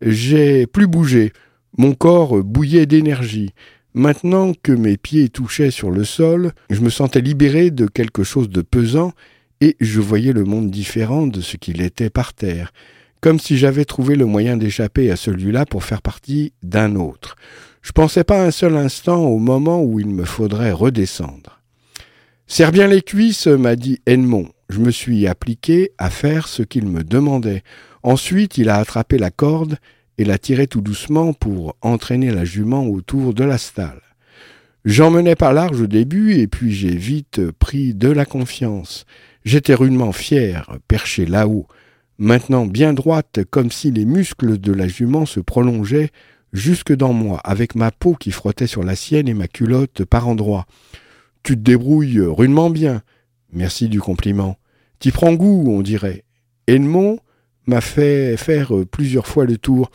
J'ai 0.00 0.68
plus 0.68 0.86
bougé. 0.86 1.32
Mon 1.76 1.94
corps 1.94 2.44
bouillait 2.44 2.86
d'énergie. 2.86 3.54
Maintenant 3.92 4.52
que 4.62 4.70
mes 4.70 4.96
pieds 4.96 5.30
touchaient 5.30 5.72
sur 5.72 5.90
le 5.90 6.04
sol, 6.04 6.52
je 6.70 6.80
me 6.80 6.90
sentais 6.90 7.22
libéré 7.22 7.72
de 7.72 7.86
quelque 7.86 8.22
chose 8.22 8.50
de 8.50 8.62
pesant 8.62 9.12
et 9.60 9.74
je 9.80 10.00
voyais 10.00 10.32
le 10.32 10.44
monde 10.44 10.70
différent 10.70 11.26
de 11.26 11.40
ce 11.40 11.56
qu'il 11.56 11.82
était 11.82 12.10
par 12.10 12.34
terre, 12.34 12.72
comme 13.20 13.40
si 13.40 13.56
j'avais 13.56 13.84
trouvé 13.84 14.14
le 14.14 14.26
moyen 14.26 14.56
d'échapper 14.56 15.10
à 15.10 15.16
celui-là 15.16 15.66
pour 15.66 15.82
faire 15.82 16.02
partie 16.02 16.52
d'un 16.62 16.94
autre. 16.94 17.34
Je 17.82 17.90
pensais 17.90 18.22
pas 18.22 18.44
un 18.44 18.52
seul 18.52 18.76
instant 18.76 19.24
au 19.24 19.38
moment 19.38 19.82
où 19.82 19.98
il 19.98 20.08
me 20.08 20.24
faudrait 20.24 20.70
redescendre. 20.72 21.60
Serre 22.46 22.70
bien 22.70 22.86
les 22.86 23.02
cuisses, 23.02 23.48
m'a 23.48 23.74
dit 23.74 23.98
Edmond. 24.06 24.50
Je 24.68 24.80
me 24.80 24.90
suis 24.90 25.26
appliqué 25.26 25.92
à 25.98 26.10
faire 26.10 26.48
ce 26.48 26.62
qu'il 26.62 26.86
me 26.86 27.04
demandait. 27.04 27.62
Ensuite, 28.02 28.58
il 28.58 28.68
a 28.68 28.76
attrapé 28.76 29.18
la 29.18 29.30
corde 29.30 29.78
et 30.18 30.24
l'a 30.24 30.38
tirée 30.38 30.66
tout 30.66 30.80
doucement 30.80 31.32
pour 31.32 31.76
entraîner 31.82 32.30
la 32.30 32.44
jument 32.44 32.86
autour 32.86 33.34
de 33.34 33.44
la 33.44 33.58
stalle. 33.58 34.00
J'emmenais 34.84 35.34
par 35.34 35.52
large 35.52 35.80
au 35.80 35.86
début 35.86 36.34
et 36.34 36.46
puis 36.46 36.72
j'ai 36.72 36.94
vite 36.94 37.50
pris 37.58 37.92
de 37.94 38.08
la 38.08 38.24
confiance. 38.24 39.04
J'étais 39.44 39.74
rudement 39.74 40.12
fier, 40.12 40.78
perché 40.88 41.26
là-haut, 41.26 41.66
maintenant 42.18 42.66
bien 42.66 42.92
droite 42.92 43.40
comme 43.50 43.70
si 43.70 43.90
les 43.90 44.04
muscles 44.04 44.58
de 44.58 44.72
la 44.72 44.88
jument 44.88 45.26
se 45.26 45.40
prolongeaient 45.40 46.10
jusque 46.52 46.94
dans 46.94 47.12
moi, 47.12 47.40
avec 47.44 47.74
ma 47.74 47.90
peau 47.90 48.14
qui 48.14 48.30
frottait 48.30 48.66
sur 48.66 48.82
la 48.82 48.96
sienne 48.96 49.28
et 49.28 49.34
ma 49.34 49.48
culotte 49.48 50.04
par 50.04 50.28
endroits. 50.28 50.66
Tu 51.42 51.54
te 51.54 51.60
débrouilles 51.60 52.20
rudement 52.20 52.70
bien. 52.70 53.02
Merci 53.56 53.88
du 53.88 54.00
compliment. 54.02 54.58
T'y 54.98 55.10
prends 55.10 55.32
goût, 55.32 55.64
on 55.68 55.80
dirait. 55.80 56.24
Edmond 56.66 57.18
m'a 57.66 57.80
fait 57.80 58.36
faire 58.36 58.70
plusieurs 58.90 59.26
fois 59.26 59.46
le 59.46 59.56
tour, 59.56 59.90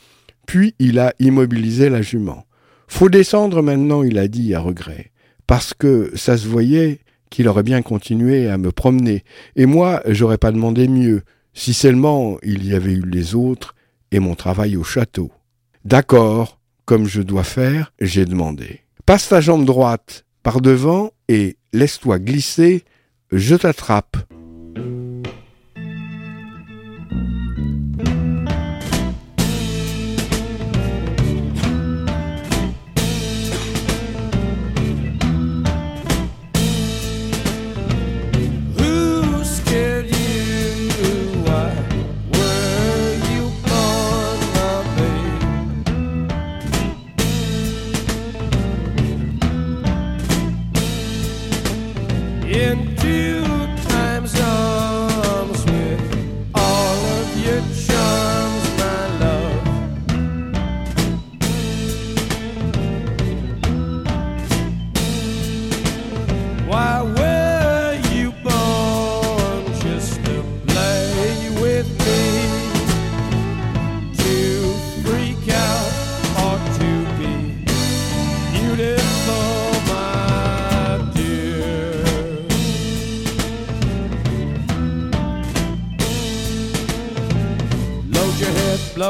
puis 0.48 0.74
il 0.80 0.98
a 0.98 1.14
immobilisé 1.20 1.88
la 1.88 2.02
jument. 2.02 2.48
Faut 2.88 3.08
descendre 3.08 3.62
maintenant, 3.62 4.02
il 4.02 4.18
a 4.18 4.28
dit 4.28 4.56
à 4.56 4.62
regret, 4.62 5.12
parce 5.46 5.76
que 5.76 6.12
ça 6.16 6.38
se 6.38 6.48
voyait 6.48 7.02
qu'il 7.30 7.48
aurait 7.48 7.62
bien 7.62 7.84
continué 7.84 8.50
à 8.50 8.58
me 8.58 8.72
promener, 8.72 9.24
et 9.56 9.68
moi 9.68 10.02
j'aurais 10.08 10.40
pas 10.40 10.52
demandé 10.52 10.88
mieux, 10.88 11.22
si 11.54 11.76
seulement 11.76 12.40
il 12.42 12.68
y 12.68 12.74
avait 12.74 12.94
eu 12.94 13.06
les 13.06 13.36
autres 13.36 13.76
et 14.12 14.18
mon 14.18 14.34
travail 14.34 14.76
au 14.76 14.84
château. 14.84 15.32
D'accord, 15.86 16.60
comme 16.86 17.06
je 17.06 17.22
dois 17.22 17.44
faire, 17.44 17.94
j'ai 18.02 18.26
demandé. 18.26 18.80
Passe 19.06 19.30
ta 19.30 19.40
jambe 19.40 19.66
droite 19.66 20.26
par 20.42 20.62
devant 20.62 21.12
et 21.28 21.58
laisse-toi 21.74 22.18
glisser, 22.18 22.84
je 23.32 23.56
t'attrape. 23.56 24.18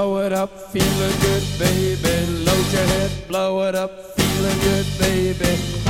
Blow 0.02 0.18
it 0.18 0.34
up, 0.34 0.50
feeling 0.72 1.20
good, 1.22 1.44
baby. 1.60 2.26
Load 2.44 2.74
your 2.74 2.88
head, 2.88 3.12
blow 3.28 3.62
it 3.68 3.76
up, 3.76 3.92
feeling 4.18 4.60
good, 4.62 4.88
baby. 4.98 5.81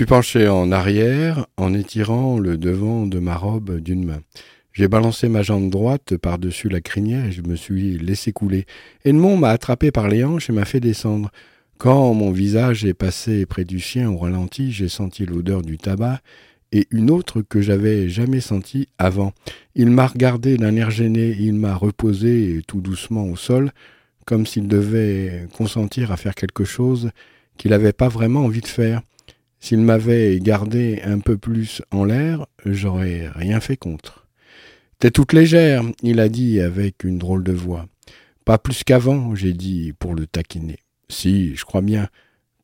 Suis 0.00 0.06
penché 0.06 0.48
en 0.48 0.72
arrière 0.72 1.44
en 1.58 1.74
étirant 1.74 2.38
le 2.38 2.56
devant 2.56 3.06
de 3.06 3.18
ma 3.18 3.36
robe 3.36 3.80
d'une 3.80 4.06
main. 4.06 4.20
J'ai 4.72 4.88
balancé 4.88 5.28
ma 5.28 5.42
jambe 5.42 5.68
droite 5.68 6.16
par-dessus 6.16 6.70
la 6.70 6.80
crinière 6.80 7.26
et 7.26 7.32
je 7.32 7.42
me 7.42 7.54
suis 7.54 7.98
laissé 7.98 8.32
couler. 8.32 8.64
Edmond 9.04 9.36
m'a 9.36 9.50
attrapé 9.50 9.90
par 9.90 10.08
les 10.08 10.24
hanches 10.24 10.48
et 10.48 10.54
m'a 10.54 10.64
fait 10.64 10.80
descendre. 10.80 11.30
Quand 11.76 12.14
mon 12.14 12.30
visage 12.30 12.82
est 12.86 12.94
passé 12.94 13.44
près 13.44 13.66
du 13.66 13.78
chien 13.78 14.10
au 14.10 14.16
ralenti, 14.16 14.72
j'ai 14.72 14.88
senti 14.88 15.26
l'odeur 15.26 15.60
du 15.60 15.76
tabac 15.76 16.20
et 16.72 16.86
une 16.90 17.10
autre 17.10 17.42
que 17.42 17.60
j'avais 17.60 18.08
jamais 18.08 18.40
sentie 18.40 18.88
avant. 18.96 19.34
Il 19.74 19.90
m'a 19.90 20.06
regardé 20.06 20.56
d'un 20.56 20.76
air 20.76 20.90
gêné, 20.90 21.36
il 21.38 21.52
m'a 21.52 21.74
reposé 21.74 22.62
tout 22.66 22.80
doucement 22.80 23.26
au 23.26 23.36
sol, 23.36 23.70
comme 24.24 24.46
s'il 24.46 24.66
devait 24.66 25.46
consentir 25.54 26.10
à 26.10 26.16
faire 26.16 26.34
quelque 26.34 26.64
chose 26.64 27.10
qu'il 27.58 27.72
n'avait 27.72 27.92
pas 27.92 28.08
vraiment 28.08 28.46
envie 28.46 28.62
de 28.62 28.66
faire. 28.66 29.02
S'il 29.60 29.80
m'avait 29.80 30.38
gardé 30.40 31.00
un 31.04 31.18
peu 31.18 31.36
plus 31.36 31.82
en 31.90 32.04
l'air, 32.04 32.46
j'aurais 32.64 33.28
rien 33.28 33.60
fait 33.60 33.76
contre. 33.76 34.26
T'es 34.98 35.10
toute 35.10 35.32
légère, 35.32 35.82
il 36.02 36.20
a 36.20 36.28
dit 36.28 36.60
avec 36.60 37.04
une 37.04 37.18
drôle 37.18 37.44
de 37.44 37.52
voix. 37.52 37.86
Pas 38.44 38.58
plus 38.58 38.84
qu'avant, 38.84 39.34
j'ai 39.34 39.52
dit 39.52 39.92
pour 39.98 40.14
le 40.14 40.26
taquiner. 40.26 40.78
Si, 41.08 41.54
je 41.54 41.64
crois 41.64 41.82
bien. 41.82 42.08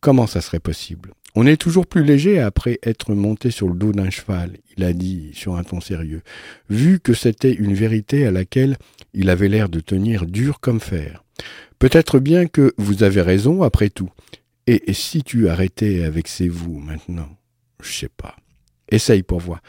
Comment 0.00 0.26
ça 0.26 0.40
serait 0.40 0.60
possible? 0.60 1.12
On 1.34 1.46
est 1.46 1.60
toujours 1.60 1.86
plus 1.86 2.02
léger 2.02 2.40
après 2.40 2.78
être 2.82 3.14
monté 3.14 3.50
sur 3.50 3.68
le 3.68 3.74
dos 3.74 3.92
d'un 3.92 4.08
cheval, 4.08 4.56
il 4.76 4.84
a 4.84 4.94
dit 4.94 5.32
sur 5.34 5.56
un 5.56 5.64
ton 5.64 5.82
sérieux, 5.82 6.22
vu 6.70 6.98
que 6.98 7.12
c'était 7.12 7.52
une 7.52 7.74
vérité 7.74 8.26
à 8.26 8.30
laquelle 8.30 8.78
il 9.12 9.28
avait 9.28 9.48
l'air 9.48 9.68
de 9.68 9.80
tenir 9.80 10.24
dur 10.24 10.60
comme 10.60 10.80
fer. 10.80 11.24
Peut-être 11.78 12.20
bien 12.20 12.46
que 12.46 12.72
vous 12.78 13.02
avez 13.02 13.20
raison 13.20 13.62
après 13.62 13.90
tout. 13.90 14.10
Et, 14.66 14.92
si 14.92 15.22
tu 15.22 15.48
arrêtais 15.48 16.02
avec 16.02 16.26
ces 16.26 16.48
vous 16.48 16.78
maintenant 16.78 17.28
Je 17.82 17.92
sais 17.92 18.08
pas. 18.08 18.34
Essaye 18.90 19.22
pour 19.22 19.40
voir. 19.40 19.62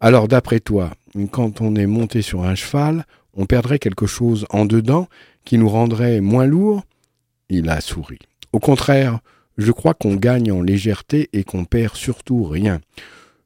Alors 0.00 0.28
d'après 0.28 0.60
toi, 0.60 0.92
quand 1.30 1.60
on 1.60 1.74
est 1.74 1.86
monté 1.86 2.22
sur 2.22 2.42
un 2.42 2.54
cheval, 2.54 3.06
on 3.34 3.46
perdrait 3.46 3.78
quelque 3.78 4.06
chose 4.06 4.46
en 4.50 4.66
dedans 4.66 5.08
qui 5.44 5.56
nous 5.56 5.68
rendrait 5.68 6.20
moins 6.20 6.46
lourd 6.46 6.82
Il 7.48 7.70
a 7.70 7.80
souri. 7.80 8.18
Au 8.52 8.58
contraire, 8.58 9.20
je 9.56 9.72
crois 9.72 9.94
qu'on 9.94 10.16
gagne 10.16 10.52
en 10.52 10.60
légèreté 10.60 11.30
et 11.32 11.44
qu'on 11.44 11.64
perd 11.64 11.94
surtout 11.94 12.44
rien. 12.44 12.80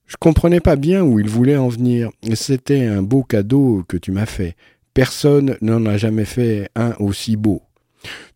Je 0.06 0.16
comprenais 0.18 0.60
pas 0.60 0.76
bien 0.76 1.02
où 1.02 1.18
il 1.18 1.28
voulait 1.28 1.56
en 1.56 1.68
venir. 1.68 2.10
C'était 2.34 2.84
un 2.84 3.02
beau 3.02 3.22
cadeau 3.22 3.84
que 3.88 3.96
tu 3.96 4.12
m'as 4.12 4.26
fait. 4.26 4.56
Personne 4.94 5.56
n'en 5.60 5.84
a 5.86 5.96
jamais 5.96 6.24
fait 6.24 6.70
un 6.74 6.94
aussi 6.98 7.36
beau. 7.36 7.62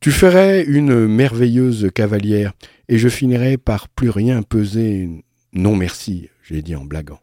Tu 0.01 0.11
ferais 0.11 0.65
une 0.65 1.07
merveilleuse 1.07 1.91
cavalière, 1.95 2.53
et 2.89 2.99
je 2.99 3.09
finirais 3.09 3.57
par 3.57 3.89
plus 3.89 4.11
rien 4.11 4.43
peser. 4.43 5.09
Non 5.53 5.77
merci, 5.77 6.29
j'ai 6.43 6.63
dit 6.63 6.75
en 6.75 6.85
blaguant. 6.85 7.21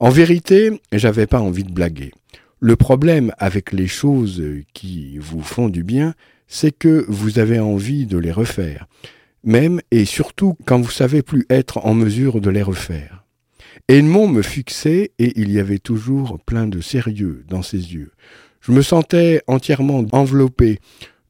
En 0.00 0.10
vérité, 0.10 0.80
j'avais 0.92 1.26
pas 1.26 1.40
envie 1.40 1.64
de 1.64 1.72
blaguer. 1.72 2.12
Le 2.60 2.76
problème 2.76 3.32
avec 3.38 3.72
les 3.72 3.86
choses 3.86 4.42
qui 4.72 5.18
vous 5.18 5.42
font 5.42 5.68
du 5.68 5.84
bien, 5.84 6.14
c'est 6.46 6.76
que 6.76 7.04
vous 7.08 7.38
avez 7.38 7.58
envie 7.58 8.06
de 8.06 8.18
les 8.18 8.32
refaire, 8.32 8.86
même 9.42 9.80
et 9.90 10.04
surtout 10.04 10.56
quand 10.64 10.80
vous 10.80 10.90
savez 10.90 11.22
plus 11.22 11.46
être 11.50 11.78
en 11.84 11.94
mesure 11.94 12.40
de 12.40 12.50
les 12.50 12.62
refaire. 12.62 13.24
Edmond 13.88 14.28
me 14.28 14.42
fixait 14.42 15.12
et 15.18 15.38
il 15.38 15.50
y 15.50 15.58
avait 15.58 15.78
toujours 15.78 16.38
plein 16.40 16.66
de 16.66 16.80
sérieux 16.80 17.44
dans 17.48 17.62
ses 17.62 17.94
yeux. 17.94 18.12
Je 18.60 18.72
me 18.72 18.80
sentais 18.80 19.42
entièrement 19.46 20.06
enveloppé 20.12 20.78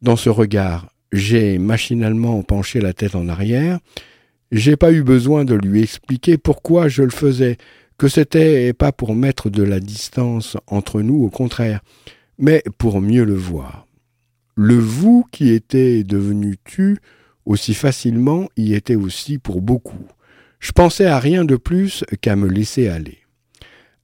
dans 0.04 0.16
ce 0.16 0.28
regard. 0.28 0.86
J'ai 1.12 1.58
machinalement 1.58 2.42
penché 2.42 2.80
la 2.80 2.92
tête 2.92 3.16
en 3.16 3.28
arrière. 3.28 3.78
J'ai 4.52 4.76
pas 4.76 4.92
eu 4.92 5.02
besoin 5.02 5.44
de 5.44 5.54
lui 5.54 5.82
expliquer 5.82 6.38
pourquoi 6.38 6.88
je 6.88 7.02
le 7.02 7.10
faisais, 7.10 7.56
que 7.98 8.06
c'était 8.08 8.72
pas 8.72 8.92
pour 8.92 9.14
mettre 9.14 9.50
de 9.50 9.62
la 9.62 9.80
distance 9.80 10.56
entre 10.66 11.00
nous, 11.00 11.24
au 11.24 11.30
contraire, 11.30 11.80
mais 12.38 12.62
pour 12.78 13.00
mieux 13.00 13.24
le 13.24 13.34
voir. 13.34 13.86
Le 14.54 14.76
vous 14.76 15.26
qui 15.32 15.50
était 15.50 16.04
devenu 16.04 16.56
tu 16.64 16.98
aussi 17.46 17.74
facilement 17.74 18.48
y 18.56 18.74
était 18.74 18.94
aussi 18.94 19.38
pour 19.38 19.60
beaucoup. 19.60 20.06
Je 20.60 20.72
pensais 20.72 21.06
à 21.06 21.18
rien 21.18 21.44
de 21.44 21.56
plus 21.56 22.04
qu'à 22.20 22.36
me 22.36 22.48
laisser 22.48 22.88
aller. 22.88 23.18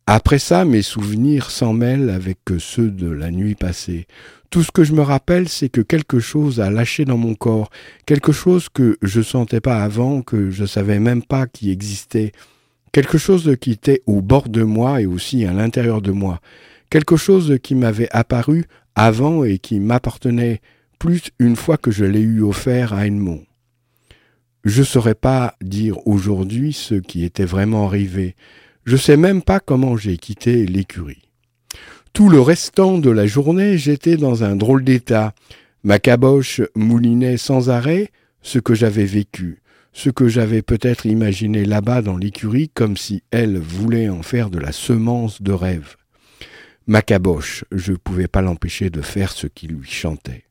Après 0.07 0.39
ça, 0.39 0.65
mes 0.65 0.83
souvenirs 0.83 1.51
s'en 1.51 1.73
mêlent 1.73 2.11
avec 2.11 2.39
ceux 2.59 2.91
de 2.91 3.09
la 3.09 3.31
nuit 3.31 3.55
passée. 3.55 4.07
Tout 4.51 4.65
ce 4.65 4.73
que 4.73 4.83
je 4.83 4.95
me 4.95 5.03
rappelle, 5.03 5.49
c'est 5.49 5.69
que 5.69 5.81
quelque 5.81 6.19
chose 6.19 6.61
a 6.61 6.71
lâché 6.71 7.05
dans 7.05 7.17
mon 7.17 7.37
corps, 7.37 7.71
quelque 8.05 8.33
chose 8.33 8.69
que 8.69 8.99
je 9.01 9.23
sentais 9.23 9.61
pas 9.61 9.85
avant, 9.85 10.23
que 10.23 10.51
je 10.51 10.65
savais 10.65 10.99
même 10.99 11.23
pas 11.23 11.47
qui 11.47 11.71
existait, 11.71 12.33
quelque 12.91 13.17
chose 13.17 13.57
qui 13.61 13.71
était 13.71 14.03
au 14.07 14.23
bord 14.23 14.49
de 14.49 14.65
moi 14.65 15.01
et 15.01 15.07
aussi 15.07 15.45
à 15.45 15.53
l'intérieur 15.53 16.03
de 16.03 16.11
moi, 16.11 16.41
quelque 16.91 17.17
chose 17.17 17.59
qui 17.63 17.77
m'avait 17.77 18.09
apparu 18.11 18.65
avant 18.97 19.45
et 19.45 19.59
qui 19.59 19.79
m'appartenait 19.79 20.61
plus 20.99 21.31
une 21.39 21.55
fois 21.55 21.77
que 21.77 21.93
je 21.93 22.05
l'ai 22.05 22.21
eu 22.21 22.43
offert 22.43 22.93
à 22.93 23.07
Edmond. 23.07 23.45
Je 24.65 24.81
ne 24.81 24.85
saurais 24.85 25.15
pas 25.15 25.55
dire 25.63 26.05
aujourd'hui 26.09 26.73
ce 26.73 26.97
qui 26.97 27.25
était 27.25 27.45
vraiment 27.45 27.87
arrivé. 27.87 28.35
Je 28.85 28.97
sais 28.97 29.17
même 29.17 29.43
pas 29.43 29.61
comment 29.61 29.97
j'ai 29.97 30.17
quitté 30.17 30.67
l'écurie. 30.67 31.30
Tout 32.13 32.29
le 32.29 32.41
restant 32.41 32.99
de 32.99 33.11
la 33.11 33.27
journée, 33.27 33.79
j'étais 33.79 34.17
dans 34.17 34.43
un 34.45 34.57
drôle 34.57 34.85
d'état. 34.85 35.33
Ma 35.85 35.99
caboche 35.99 36.61
moulinait 36.75 37.37
sans 37.37 37.71
arrêt 37.71 38.11
ce 38.43 38.59
que 38.59 38.75
j'avais 38.75 39.05
vécu, 39.05 39.63
ce 39.93 40.11
que 40.11 40.29
j'avais 40.29 40.63
peut-être 40.63 41.07
imaginé 41.07 41.65
là-bas 41.65 42.03
dans 42.03 42.17
l'écurie 42.17 42.69
comme 42.69 42.97
si 42.97 43.23
elle 43.31 43.59
voulait 43.59 44.09
en 44.09 44.23
faire 44.23 44.51
de 44.51 44.59
la 44.59 44.73
semence 44.73 45.41
de 45.41 45.53
rêve. 45.53 45.97
Ma 46.87 47.03
caboche, 47.03 47.65
je 47.71 47.93
ne 47.93 47.97
pouvais 47.97 48.29
pas 48.29 48.43
l'empêcher 48.43 48.91
de 48.91 49.01
faire 49.01 49.33
ce 49.33 49.47
qui 49.47 49.69
lui 49.69 49.89
chantait. 49.89 50.45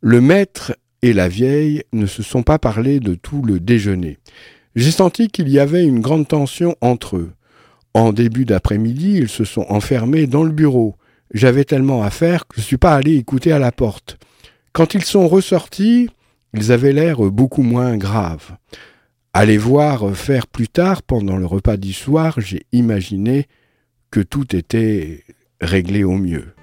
Le 0.00 0.20
maître 0.20 0.76
et 1.02 1.12
la 1.12 1.28
vieille 1.28 1.82
ne 1.92 2.06
se 2.06 2.22
sont 2.22 2.42
pas 2.42 2.58
parlé 2.58 3.00
de 3.00 3.14
tout 3.14 3.42
le 3.42 3.60
déjeuner. 3.60 4.18
J'ai 4.74 4.90
senti 4.90 5.28
qu'il 5.28 5.48
y 5.48 5.58
avait 5.58 5.84
une 5.84 6.00
grande 6.00 6.28
tension 6.28 6.76
entre 6.80 7.16
eux. 7.16 7.32
En 7.94 8.12
début 8.12 8.44
d'après-midi, 8.44 9.16
ils 9.16 9.28
se 9.28 9.44
sont 9.44 9.66
enfermés 9.68 10.26
dans 10.26 10.44
le 10.44 10.52
bureau. 10.52 10.96
J'avais 11.32 11.64
tellement 11.64 12.02
à 12.02 12.10
faire 12.10 12.46
que 12.46 12.56
je 12.56 12.60
ne 12.60 12.66
suis 12.66 12.76
pas 12.78 12.94
allé 12.94 13.16
écouter 13.16 13.52
à 13.52 13.58
la 13.58 13.72
porte. 13.72 14.18
Quand 14.72 14.94
ils 14.94 15.04
sont 15.04 15.28
ressortis, 15.28 16.08
ils 16.54 16.72
avaient 16.72 16.92
l'air 16.92 17.18
beaucoup 17.18 17.62
moins 17.62 17.96
graves. 17.96 18.56
À 19.32 19.44
les 19.44 19.58
voir 19.58 20.16
faire 20.16 20.46
plus 20.46 20.68
tard, 20.68 21.02
pendant 21.02 21.36
le 21.36 21.46
repas 21.46 21.76
du 21.76 21.92
soir, 21.92 22.34
j'ai 22.38 22.64
imaginé 22.72 23.46
que 24.10 24.20
tout 24.20 24.56
était 24.56 25.24
réglé 25.60 26.04
au 26.04 26.16
mieux. 26.16 26.54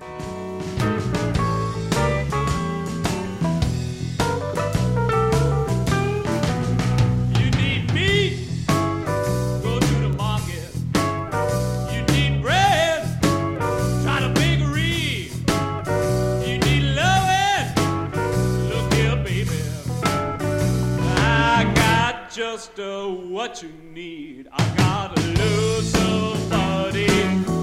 Uh, 22.79 23.07
what 23.07 23.61
you 23.63 23.71
need. 23.93 24.47
I 24.51 24.75
gotta 24.75 25.21
lose 25.21 25.91
somebody. 25.91 27.54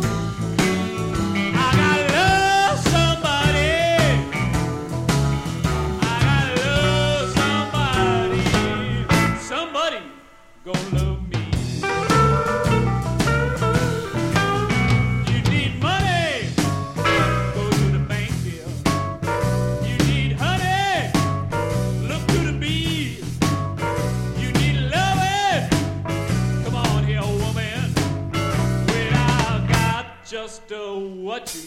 just 30.33 30.72
uh, 30.72 30.95
what 30.95 31.55
you 31.55 31.61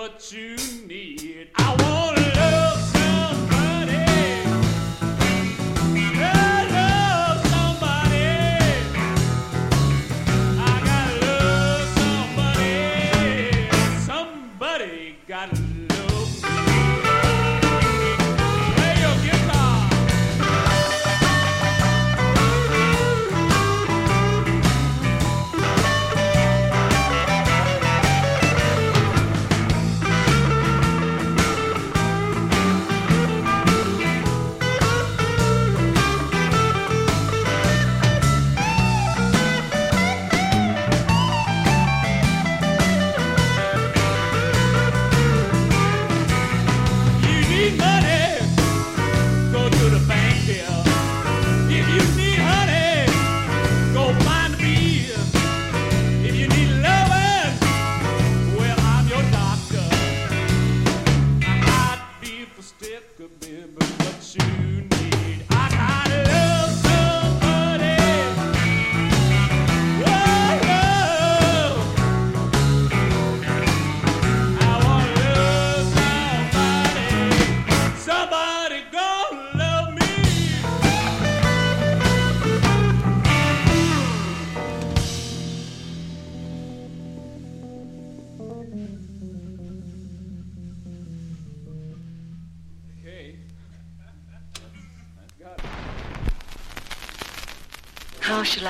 what 0.00 0.32
you 0.32 0.79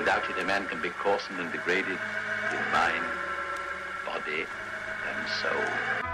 Without 0.00 0.30
it, 0.30 0.38
a 0.38 0.44
man 0.46 0.66
can 0.66 0.80
be 0.80 0.88
coarsened 0.88 1.38
and 1.40 1.52
degraded 1.52 1.98
in 2.54 2.70
mind, 2.72 3.04
body, 4.06 4.46
and 5.06 5.28
soul. 5.28 6.09